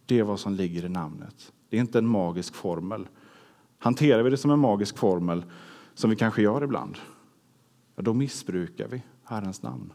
Det 0.07 0.18
är 0.18 0.22
vad 0.22 0.40
som 0.40 0.55
ligger 0.55 0.85
i 0.85 0.88
namnet. 0.88 1.53
Det 1.68 1.76
är 1.76 1.81
inte 1.81 1.98
en 1.98 2.07
magisk 2.07 2.55
formel. 2.55 3.09
Hanterar 3.79 4.22
vi 4.22 4.31
det 4.31 4.37
som 4.37 4.50
en 4.50 4.59
magisk 4.59 4.98
formel, 4.98 5.44
som 5.94 6.11
vi 6.11 6.16
kanske 6.16 6.42
gör 6.42 6.64
ibland, 6.64 6.98
då 7.96 8.14
missbrukar 8.14 8.88
vi 8.88 9.03
Herrens 9.24 9.62
namn. 9.62 9.92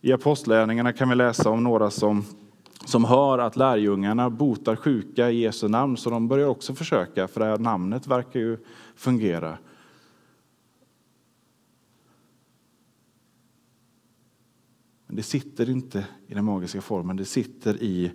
I 0.00 0.12
Apostlärningarna 0.12 0.92
kan 0.92 1.08
vi 1.08 1.14
läsa 1.14 1.50
om 1.50 1.64
några 1.64 1.90
som, 1.90 2.24
som 2.84 3.04
hör 3.04 3.38
att 3.38 3.56
lärjungarna 3.56 4.30
botar 4.30 4.76
sjuka 4.76 5.30
i 5.30 5.40
Jesu 5.40 5.68
namn, 5.68 5.96
så 5.96 6.10
de 6.10 6.28
börjar 6.28 6.48
också 6.48 6.74
försöka, 6.74 7.28
för 7.28 7.40
det 7.40 7.46
här 7.46 7.58
namnet 7.58 8.06
verkar 8.06 8.40
ju 8.40 8.58
fungera. 8.96 9.58
Men 15.06 15.16
det 15.16 15.22
sitter 15.22 15.70
inte 15.70 16.06
i 16.26 16.34
den 16.34 16.44
magiska 16.44 16.80
formen, 16.80 17.16
det 17.16 17.24
sitter 17.24 17.82
i 17.82 18.12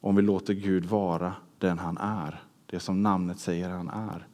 om 0.00 0.16
vi 0.16 0.22
låter 0.22 0.54
Gud 0.54 0.84
vara 0.84 1.34
den 1.58 1.78
han 1.78 1.98
är, 1.98 2.42
det 2.66 2.80
som 2.80 3.02
namnet 3.02 3.38
säger 3.38 3.70
han 3.70 3.88
är 3.88 4.26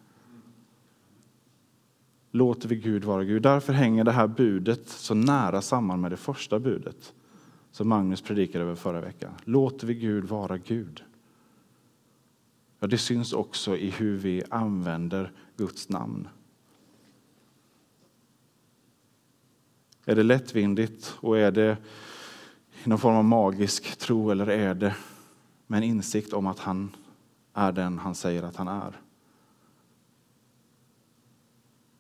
låter 2.32 2.68
vi 2.68 2.76
Gud 2.76 3.04
vara 3.04 3.24
Gud. 3.24 3.42
Därför 3.42 3.72
hänger 3.72 4.04
det 4.04 4.12
här 4.12 4.26
budet 4.26 4.88
så 4.88 5.14
nära 5.14 5.62
samman 5.62 6.00
med 6.00 6.10
det 6.10 6.16
första 6.16 6.58
budet 6.58 7.14
som 7.72 7.88
Magnus 7.88 8.22
predikade 8.22 8.64
över 8.64 8.74
förra 8.74 9.00
veckan. 9.00 9.32
Låter 9.44 9.86
vi 9.86 9.94
Gud 9.94 10.24
vara 10.24 10.58
Gud? 10.58 11.04
Ja, 12.80 12.86
det 12.86 12.98
syns 12.98 13.32
också 13.32 13.76
i 13.76 13.90
hur 13.90 14.16
vi 14.16 14.42
använder 14.50 15.32
Guds 15.56 15.88
namn. 15.88 16.28
Är 20.04 20.16
det 20.16 20.22
lättvindigt 20.22 21.14
och 21.20 21.38
är 21.38 21.50
det 21.50 21.76
någon 22.84 22.98
form 22.98 23.16
av 23.16 23.24
magisk 23.24 23.96
tro 23.96 24.30
eller 24.30 24.46
är 24.46 24.74
det 24.74 24.94
med 25.66 25.76
en 25.76 25.84
insikt 25.84 26.32
om 26.32 26.46
att 26.46 26.58
han 26.58 26.96
är 27.54 27.72
den 27.72 27.98
han 27.98 28.14
säger 28.14 28.42
att 28.42 28.56
han 28.56 28.68
är? 28.68 29.00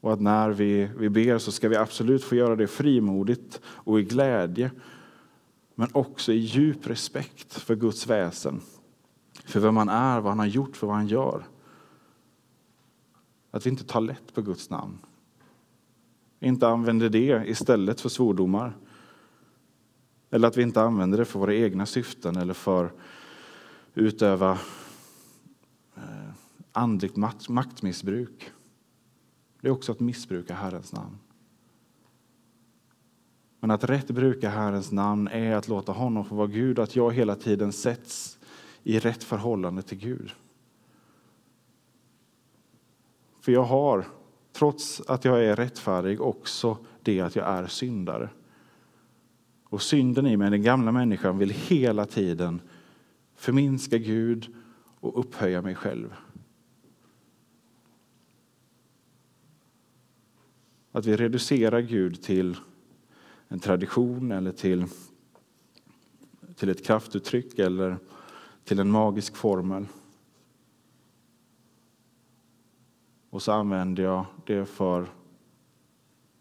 Och 0.00 0.12
att 0.12 0.20
när 0.20 0.50
vi, 0.50 0.90
vi 0.96 1.08
ber 1.08 1.38
så 1.38 1.52
ska 1.52 1.68
vi 1.68 1.76
absolut 1.76 2.24
få 2.24 2.34
göra 2.34 2.56
det 2.56 2.66
frimodigt 2.66 3.60
och 3.64 4.00
i 4.00 4.02
glädje. 4.02 4.70
Men 5.82 5.90
också 5.92 6.32
i 6.32 6.36
djup 6.36 6.86
respekt 6.86 7.52
för 7.52 7.76
Guds 7.76 8.06
väsen. 8.06 8.60
För 9.44 9.60
vem 9.60 9.76
han 9.76 9.88
är, 9.88 10.20
vad 10.20 10.30
han 10.30 10.38
har 10.38 10.46
gjort, 10.46 10.76
för 10.76 10.86
vad 10.86 10.96
han 10.96 11.06
gör. 11.06 11.44
Att 13.50 13.66
vi 13.66 13.70
inte 13.70 13.84
tar 13.84 14.00
lätt 14.00 14.34
på 14.34 14.42
Guds 14.42 14.70
namn. 14.70 14.98
Inte 16.40 16.68
använder 16.68 17.08
det 17.08 17.44
istället 17.46 18.00
för 18.00 18.08
svordomar. 18.08 18.76
Eller 20.30 20.48
att 20.48 20.56
vi 20.56 20.62
inte 20.62 20.82
använder 20.82 21.18
det 21.18 21.24
för 21.24 21.38
våra 21.38 21.54
egna 21.54 21.86
syften 21.86 22.36
eller 22.36 22.54
för 22.54 22.92
utöva 23.94 24.58
eh, 25.96 26.30
andligt 26.72 27.16
maktmissbruk. 27.48 28.52
Det 29.60 29.68
är 29.68 29.72
också 29.72 29.92
att 29.92 30.00
missbruka 30.00 30.54
Herrens 30.54 30.92
namn. 30.92 31.18
Men 33.62 33.70
att 33.70 33.84
rätt 33.84 34.10
bruka 34.10 34.50
Herrens 34.50 34.92
namn 34.92 35.28
är 35.28 35.54
att 35.54 35.68
låta 35.68 35.92
honom 35.92 36.24
få 36.24 36.34
vara 36.34 36.46
Gud, 36.46 36.78
att 36.78 36.96
jag 36.96 37.12
hela 37.12 37.36
tiden 37.36 37.72
sätts 37.72 38.38
i 38.82 38.98
rätt 38.98 39.24
förhållande 39.24 39.82
till 39.82 39.98
Gud. 39.98 40.32
För 43.40 43.52
jag 43.52 43.62
har, 43.62 44.06
trots 44.52 45.00
att 45.00 45.24
jag 45.24 45.44
är 45.44 45.56
rättfärdig, 45.56 46.20
också 46.20 46.78
det 47.02 47.20
att 47.20 47.36
jag 47.36 47.46
är 47.46 47.66
syndare. 47.66 48.28
Och 49.64 49.82
synden 49.82 50.26
i 50.26 50.36
mig, 50.36 50.50
den 50.50 50.62
gamla 50.62 50.92
människan, 50.92 51.38
vill 51.38 51.50
hela 51.50 52.06
tiden 52.06 52.60
förminska 53.34 53.98
Gud 53.98 54.54
och 55.00 55.18
upphöja 55.18 55.62
mig 55.62 55.74
själv. 55.74 56.14
Att 60.92 61.06
vi 61.06 61.16
reducerar 61.16 61.80
Gud 61.80 62.22
till 62.22 62.56
en 63.52 63.60
tradition 63.60 64.32
eller 64.32 64.52
till, 64.52 64.86
till 66.54 66.68
ett 66.68 66.84
kraftuttryck 66.84 67.58
eller 67.58 67.98
till 68.64 68.78
en 68.78 68.90
magisk 68.90 69.36
formel. 69.36 69.86
Och 73.30 73.42
så 73.42 73.52
använder 73.52 74.02
jag 74.02 74.26
det 74.46 74.66
för, 74.66 75.06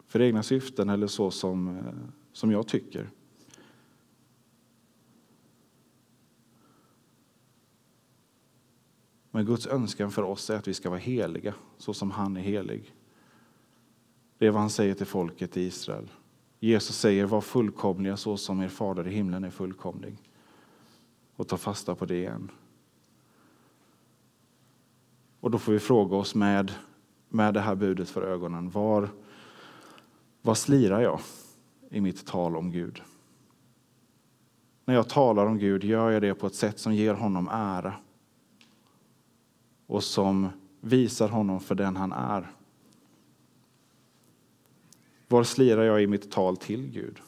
för 0.06 0.22
egna 0.22 0.42
syften 0.42 0.88
eller 0.88 1.06
så 1.06 1.30
som, 1.30 1.78
eh, 1.78 1.94
som 2.32 2.50
jag 2.50 2.68
tycker. 2.68 3.10
Men 9.30 9.46
Guds 9.46 9.66
önskan 9.66 10.10
för 10.10 10.22
oss 10.22 10.50
är 10.50 10.56
att 10.56 10.68
vi 10.68 10.74
ska 10.74 10.90
vara 10.90 11.00
heliga 11.00 11.54
så 11.78 11.94
som 11.94 12.10
han 12.10 12.36
är 12.36 12.40
helig. 12.40 12.94
Det 14.38 14.46
är 14.46 14.50
vad 14.50 14.60
han 14.60 14.70
säger 14.70 14.94
till 14.94 15.06
folket 15.06 15.56
i 15.56 15.62
Israel. 15.62 16.08
Jesus 16.64 16.96
säger 16.96 17.26
var 17.26 17.40
fullkomliga 17.40 18.16
så 18.16 18.36
som 18.36 18.60
er 18.60 18.68
fader 18.68 19.08
i 19.08 19.10
himlen 19.10 19.44
är 19.44 19.50
fullkomlig. 19.50 20.18
Och 21.36 21.48
ta 21.48 21.56
fasta 21.56 21.94
på 21.94 22.06
det 22.06 22.16
igen. 22.16 22.50
Och 25.40 25.50
då 25.50 25.58
får 25.58 25.72
vi 25.72 25.78
fråga 25.78 26.16
oss 26.16 26.34
med, 26.34 26.72
med 27.28 27.54
det 27.54 27.60
här 27.60 27.74
budet 27.74 28.08
för 28.08 28.22
ögonen. 28.22 28.70
Var, 28.70 29.08
var 30.42 30.54
slirar 30.54 31.00
jag 31.00 31.20
i 31.90 32.00
mitt 32.00 32.26
tal 32.26 32.56
om 32.56 32.70
Gud? 32.70 33.02
När 34.84 34.94
jag 34.94 35.08
talar 35.08 35.46
om 35.46 35.58
Gud 35.58 35.84
gör 35.84 36.10
jag 36.10 36.22
det 36.22 36.34
på 36.34 36.46
ett 36.46 36.54
sätt 36.54 36.78
som 36.78 36.94
ger 36.94 37.14
honom 37.14 37.48
ära 37.52 37.94
och 39.86 40.04
som 40.04 40.48
visar 40.80 41.28
honom 41.28 41.60
för 41.60 41.74
den 41.74 41.96
han 41.96 42.12
är. 42.12 42.50
Var 45.32 45.44
slirar 45.44 45.82
jag 45.82 46.02
i 46.02 46.06
mitt 46.06 46.30
tal 46.30 46.56
till 46.56 46.90
Gud? 46.90 47.20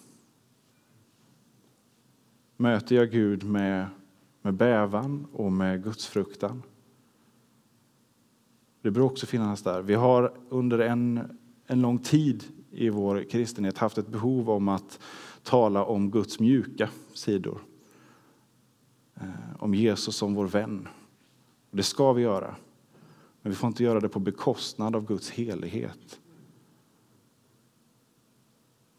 Möter 2.57 2.97
jag 2.97 3.11
Gud 3.11 3.45
med, 3.45 3.87
med 4.43 4.55
bävan 4.55 5.27
och 5.33 5.53
med 5.53 5.85
gudsfruktan? 5.85 6.63
Det 8.83 8.91
bör 8.91 9.01
också 9.01 9.27
finnas 9.27 9.63
där. 9.63 9.83
Vi 9.83 9.95
har 9.95 10.35
under 10.49 10.79
en, 10.79 11.39
en 11.67 11.81
lång 11.81 11.99
tid 11.99 12.45
i 12.71 12.89
vår 12.89 13.23
kristenhet 13.31 13.79
haft 13.79 13.99
ett 13.99 14.09
behov 14.09 14.51
om 14.51 14.69
att 14.69 15.01
tala 15.43 15.85
om 15.85 16.11
Guds 16.11 16.41
mjuka 16.41 16.91
sidor. 17.15 17.61
Eh, 19.15 19.29
om 19.59 19.75
Jesus 19.75 20.17
som 20.17 20.35
vår 20.35 20.47
vän. 20.47 20.89
Det 21.71 21.83
ska 21.83 22.13
vi 22.13 22.23
göra. 22.23 22.55
Men 23.43 23.53
vi 23.53 23.57
får 23.57 23.67
inte 23.67 23.85
göra 23.85 24.01
det 24.01 24.09
på 24.09 24.21
bekostnad 24.21 24.97
av 24.97 25.07
Guds 25.07 25.31
helighet 25.31 26.21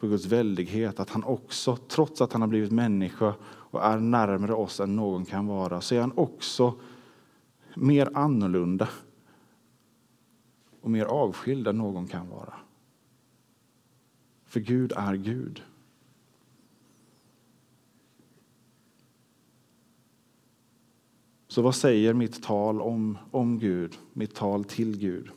på 0.06 0.10
Guds 0.10 0.26
väldighet, 0.26 1.00
att 1.00 1.10
han 1.10 1.24
också, 1.24 1.76
trots 1.76 2.22
att 2.22 2.34
han 2.34 2.42
har 2.42 2.48
blivit 2.48 2.72
människa 2.72 3.34
och 3.46 3.86
är 3.86 4.00
närmare 4.00 4.54
oss 4.54 4.80
än 4.80 4.96
någon 4.96 5.26
kan 5.26 5.48
vara, 5.48 5.82
så 5.82 5.96
är 5.96 6.02
han 6.02 6.14
också 6.16 6.74
mer 7.76 8.10
annorlunda 8.14 8.90
och 10.82 10.92
mer 10.92 11.06
avskild 11.06 11.68
än 11.68 11.78
någon 11.78 12.08
kan 12.08 12.30
vara. 12.30 12.54
För 14.46 14.60
Gud 14.60 14.94
är 14.96 15.16
Gud. 15.16 15.64
Så 21.48 21.62
vad 21.62 21.76
säger 21.76 22.14
mitt 22.14 22.44
tal 22.44 22.82
om, 22.82 23.18
om 23.32 23.60
Gud, 23.60 23.98
mitt 24.14 24.36
tal 24.36 24.64
till 24.64 24.98
Gud? 24.98 25.30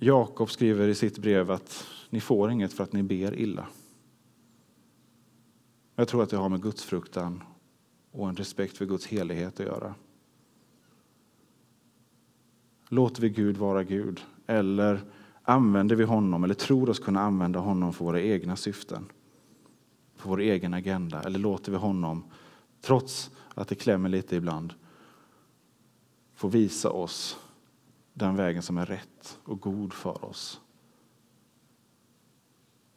Jakob 0.00 0.50
skriver 0.50 0.88
i 0.88 0.94
sitt 0.94 1.18
brev 1.18 1.50
att 1.50 1.86
ni 2.10 2.20
får 2.20 2.50
inget 2.50 2.72
för 2.72 2.84
att 2.84 2.92
ni 2.92 3.02
ber 3.02 3.38
illa. 3.38 3.66
Jag 5.96 6.08
tror 6.08 6.22
att 6.22 6.30
det 6.30 6.36
har 6.36 6.48
med 6.48 6.62
gudsfruktan 6.62 7.42
och 8.12 8.28
en 8.28 8.36
respekt 8.36 8.76
för 8.76 8.86
Guds 8.86 9.06
helighet 9.06 9.60
att 9.60 9.66
göra. 9.66 9.94
Låter 12.88 13.22
vi 13.22 13.28
Gud 13.28 13.56
vara 13.56 13.84
Gud 13.84 14.20
eller 14.46 15.00
använder 15.42 15.96
vi 15.96 16.04
honom 16.04 16.44
eller 16.44 16.54
tror 16.54 16.90
oss 16.90 16.98
kunna 16.98 17.20
använda 17.20 17.58
honom 17.58 17.92
för 17.92 18.04
våra 18.04 18.20
egna 18.20 18.56
syften? 18.56 19.06
För 20.16 20.28
vår 20.28 20.40
egen 20.40 20.74
agenda? 20.74 21.22
Eller 21.22 21.38
låter 21.38 21.72
vi 21.72 21.78
honom, 21.78 22.24
trots 22.80 23.30
att 23.54 23.68
det 23.68 23.74
klämmer 23.74 24.08
lite 24.08 24.36
ibland, 24.36 24.74
få 26.34 26.48
visa 26.48 26.90
oss 26.90 27.38
den 28.18 28.36
vägen 28.36 28.62
som 28.62 28.78
är 28.78 28.86
rätt 28.86 29.38
och 29.44 29.60
god 29.60 29.92
för 29.92 30.24
oss? 30.24 30.60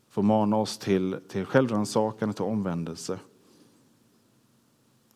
Får 0.10 0.24
mana 0.24 0.58
oss 0.58 0.78
till, 0.78 1.20
till 1.30 1.46
självrannsakan 1.46 2.30
och 2.30 2.36
till 2.36 2.46
omvändelse. 2.46 3.20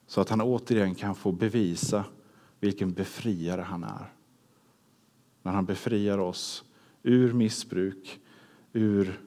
Så 0.08 0.22
att 0.22 0.30
han 0.30 0.42
återigen 0.42 0.96
kan 0.96 1.16
få 1.16 1.32
bevisa 1.32 2.06
vilken 2.60 2.94
befriare 2.94 3.62
han 3.62 3.84
är. 3.84 4.14
När 5.42 5.52
han 5.52 5.66
befriar 5.66 6.18
oss 6.18 6.64
ur 7.04 7.34
missbruk, 7.34 8.20
ur 8.74 9.22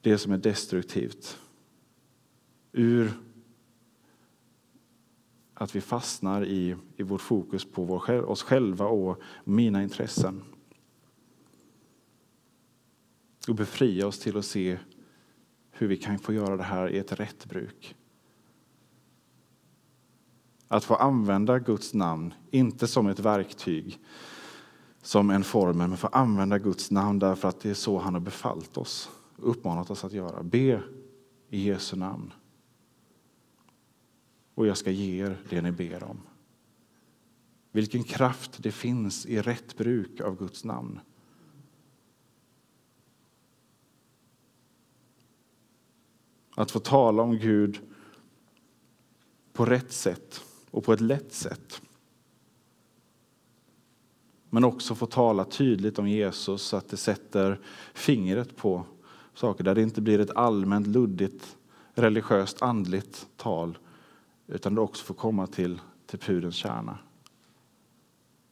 det 0.00 0.18
som 0.18 0.32
är 0.32 0.38
destruktivt. 0.38 1.38
Ur 2.72 3.12
att 5.58 5.76
vi 5.76 5.80
fastnar 5.80 6.44
i, 6.44 6.76
i 6.96 7.02
vårt 7.02 7.20
fokus 7.20 7.64
på 7.64 7.84
vår, 7.84 8.24
oss 8.24 8.42
själva 8.42 8.86
och 8.86 9.20
mina 9.44 9.82
intressen. 9.82 10.42
Och 13.48 13.54
befria 13.54 14.06
oss 14.06 14.18
till 14.18 14.36
att 14.36 14.44
se 14.44 14.78
hur 15.70 15.88
vi 15.88 15.96
kan 15.96 16.18
få 16.18 16.32
göra 16.32 16.56
det 16.56 16.62
här 16.62 16.88
i 16.88 16.98
ett 16.98 17.12
rätt 17.12 17.46
bruk. 17.46 17.96
Att 20.68 20.84
få 20.84 20.94
använda 20.94 21.58
Guds 21.58 21.94
namn, 21.94 22.34
inte 22.50 22.86
som 22.86 23.06
ett 23.06 23.20
verktyg, 23.20 23.98
som 25.02 25.30
en 25.30 25.44
formel, 25.44 25.88
men 25.88 25.98
få 25.98 26.06
använda 26.06 26.58
Guds 26.58 26.90
namn 26.90 27.18
därför 27.18 27.48
att 27.48 27.60
det 27.60 27.70
är 27.70 27.74
så 27.74 27.98
han 27.98 28.14
har 28.14 28.20
befallt 28.20 28.76
oss, 28.76 29.10
uppmanat 29.36 29.90
oss 29.90 30.04
att 30.04 30.12
göra. 30.12 30.42
Be 30.42 30.82
i 31.50 31.68
Jesu 31.68 31.96
namn. 31.96 32.32
Och 34.56 34.66
jag 34.66 34.76
ska 34.76 34.90
ge 34.90 35.24
er 35.24 35.38
det 35.48 35.62
ni 35.62 35.72
ber 35.72 36.02
om. 36.02 36.20
Vilken 37.72 38.04
kraft 38.04 38.62
det 38.62 38.72
finns 38.72 39.26
i 39.26 39.40
rätt 39.40 39.76
bruk 39.76 40.20
av 40.20 40.38
Guds 40.38 40.64
namn. 40.64 41.00
Att 46.54 46.70
få 46.70 46.78
tala 46.78 47.22
om 47.22 47.38
Gud 47.38 47.80
på 49.52 49.64
rätt 49.64 49.92
sätt 49.92 50.44
och 50.70 50.84
på 50.84 50.92
ett 50.92 51.00
lätt 51.00 51.32
sätt. 51.32 51.82
Men 54.50 54.64
också 54.64 54.94
få 54.94 55.06
tala 55.06 55.44
tydligt 55.44 55.98
om 55.98 56.08
Jesus 56.08 56.62
så 56.62 56.76
att 56.76 56.88
det 56.88 56.96
sätter 56.96 57.60
fingret 57.94 58.56
på 58.56 58.86
saker 59.34 59.64
där 59.64 59.74
det 59.74 59.82
inte 59.82 60.00
blir 60.00 60.18
ett 60.18 60.36
allmänt 60.36 60.86
luddigt 60.86 61.56
religiöst 61.94 62.62
andligt 62.62 63.28
tal 63.36 63.78
utan 64.46 64.74
det 64.74 64.80
också 64.80 65.04
får 65.04 65.14
komma 65.14 65.46
till, 65.46 65.80
till 66.06 66.18
pudens 66.18 66.54
kärna. 66.54 66.98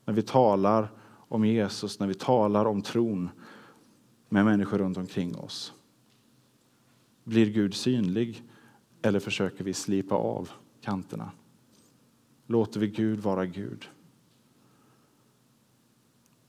När 0.05 0.15
vi 0.15 0.23
talar 0.23 0.89
om 1.29 1.45
Jesus, 1.45 2.01
när 2.01 2.07
vi 2.07 2.15
talar 2.15 2.65
om 2.65 2.83
tron 2.83 3.29
med 4.29 4.45
människor 4.45 4.79
runt 4.79 4.97
omkring 4.97 5.37
oss. 5.37 5.75
Blir 7.25 7.51
Gud 7.51 7.75
synlig 7.75 8.43
eller 9.03 9.21
försöker 9.21 9.65
vi 9.65 9.75
slipa 9.75 10.15
av 10.15 10.51
kanterna? 10.81 11.31
Låter 12.47 12.81
vi 12.81 12.89
Gud 12.89 13.21
vara 13.21 13.47
Gud? 13.47 13.89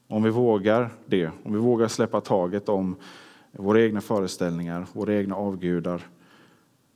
Om 0.08 0.22
vi 0.22 0.30
vågar 0.30 0.90
det, 1.06 1.30
om 1.44 1.52
vi 1.52 1.58
vågar 1.58 1.88
släppa 1.88 2.20
taget 2.20 2.68
om 2.68 2.96
våra 3.52 3.82
egna 3.82 4.00
föreställningar, 4.00 4.86
våra 4.92 5.14
egna 5.14 5.36
avgudar 5.36 6.06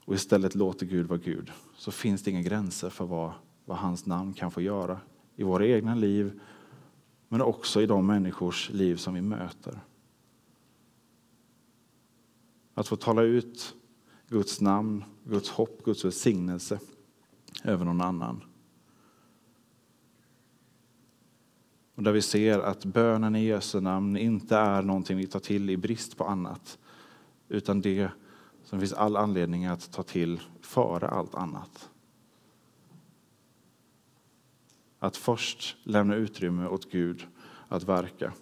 och 0.04 0.14
istället 0.14 0.54
låter 0.54 0.86
Gud 0.86 1.06
vara 1.06 1.18
Gud, 1.18 1.50
så 1.80 1.90
finns 1.90 2.22
det 2.22 2.30
inga 2.30 2.42
gränser 2.42 2.90
för 2.90 3.04
vad, 3.04 3.32
vad 3.64 3.78
hans 3.78 4.06
namn 4.06 4.34
kan 4.34 4.50
få 4.50 4.60
göra 4.60 5.00
i 5.36 5.42
våra 5.42 5.66
egna 5.66 5.94
liv, 5.94 6.40
men 7.28 7.40
också 7.40 7.82
i 7.82 7.86
de 7.86 8.06
människors 8.06 8.70
liv 8.70 8.96
som 8.96 9.14
vi 9.14 9.20
möter. 9.20 9.80
Att 12.74 12.88
få 12.88 12.96
tala 12.96 13.22
ut 13.22 13.74
Guds 14.28 14.60
namn, 14.60 15.04
Guds 15.24 15.50
hopp, 15.50 15.84
Guds 15.84 16.04
välsignelse 16.04 16.80
över 17.64 17.84
någon 17.84 18.00
annan. 18.00 18.44
Och 21.94 22.02
där 22.02 22.12
vi 22.12 22.22
ser 22.22 22.58
att 22.58 22.84
bönen 22.84 23.36
i 23.36 23.44
Jesu 23.44 23.80
namn 23.80 24.16
inte 24.16 24.56
är 24.56 24.82
någonting 24.82 25.16
vi 25.16 25.26
tar 25.26 25.40
till 25.40 25.70
i 25.70 25.76
brist 25.76 26.16
på 26.16 26.24
annat, 26.24 26.78
utan 27.48 27.80
det 27.80 28.10
som 28.70 28.78
det 28.78 28.86
finns 28.86 28.98
all 28.98 29.16
anledning 29.16 29.66
att 29.66 29.92
ta 29.92 30.02
till 30.02 30.40
före 30.60 31.08
allt 31.08 31.34
annat. 31.34 31.90
Att 34.98 35.16
först 35.16 35.76
lämna 35.82 36.14
utrymme 36.14 36.66
åt 36.66 36.90
Gud 36.90 37.26
att 37.68 37.82
verka 37.82 38.32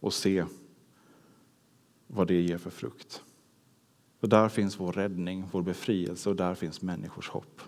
och 0.00 0.14
se 0.14 0.44
vad 2.06 2.26
det 2.26 2.40
ger 2.40 2.58
för 2.58 2.70
frukt. 2.70 3.22
Och 4.20 4.28
där 4.28 4.48
finns 4.48 4.80
vår 4.80 4.92
räddning, 4.92 5.44
vår 5.52 5.62
befrielse 5.62 6.30
och 6.30 6.36
där 6.36 6.54
finns 6.54 6.82
människors 6.82 7.28
hopp. 7.28 7.62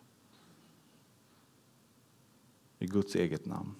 I 2.78 2.86
Guds 2.86 3.14
eget 3.14 3.46
namn. 3.46 3.74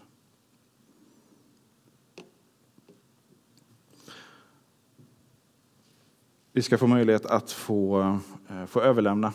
Vi 6.53 6.63
ska 6.63 6.79
få 6.79 6.87
möjlighet 6.87 7.27
att 7.27 7.53
få, 7.53 8.01
eh, 8.49 8.67
få 8.67 8.81
överlämna 8.81 9.33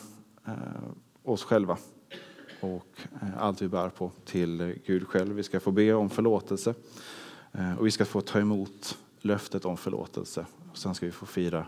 eh, 0.47 0.53
oss 1.23 1.43
själva 1.43 1.77
och 2.59 3.01
eh, 3.21 3.27
allt 3.37 3.61
vi 3.61 3.67
bär 3.67 3.89
på 3.89 4.11
till 4.25 4.75
Gud 4.85 5.07
själv. 5.07 5.35
Vi 5.35 5.43
ska 5.43 5.59
få 5.59 5.71
be 5.71 5.93
om 5.93 6.09
förlåtelse 6.09 6.73
och 7.79 7.85
vi 7.85 7.91
ska 7.91 8.05
få 8.05 8.21
ta 8.21 8.39
emot 8.39 8.97
löftet 9.21 9.65
om 9.65 9.77
förlåtelse. 9.77 10.45
Sen 10.73 10.95
ska 10.95 11.05
vi 11.05 11.11
få 11.11 11.25
fira 11.25 11.67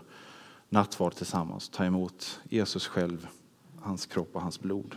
nattvard 0.68 1.14
tillsammans, 1.14 1.68
ta 1.68 1.84
emot 1.84 2.40
Jesus 2.48 2.86
själv, 2.86 3.28
hans 3.80 4.06
kropp 4.06 4.30
och 4.32 4.42
hans 4.42 4.60
blod. 4.60 4.94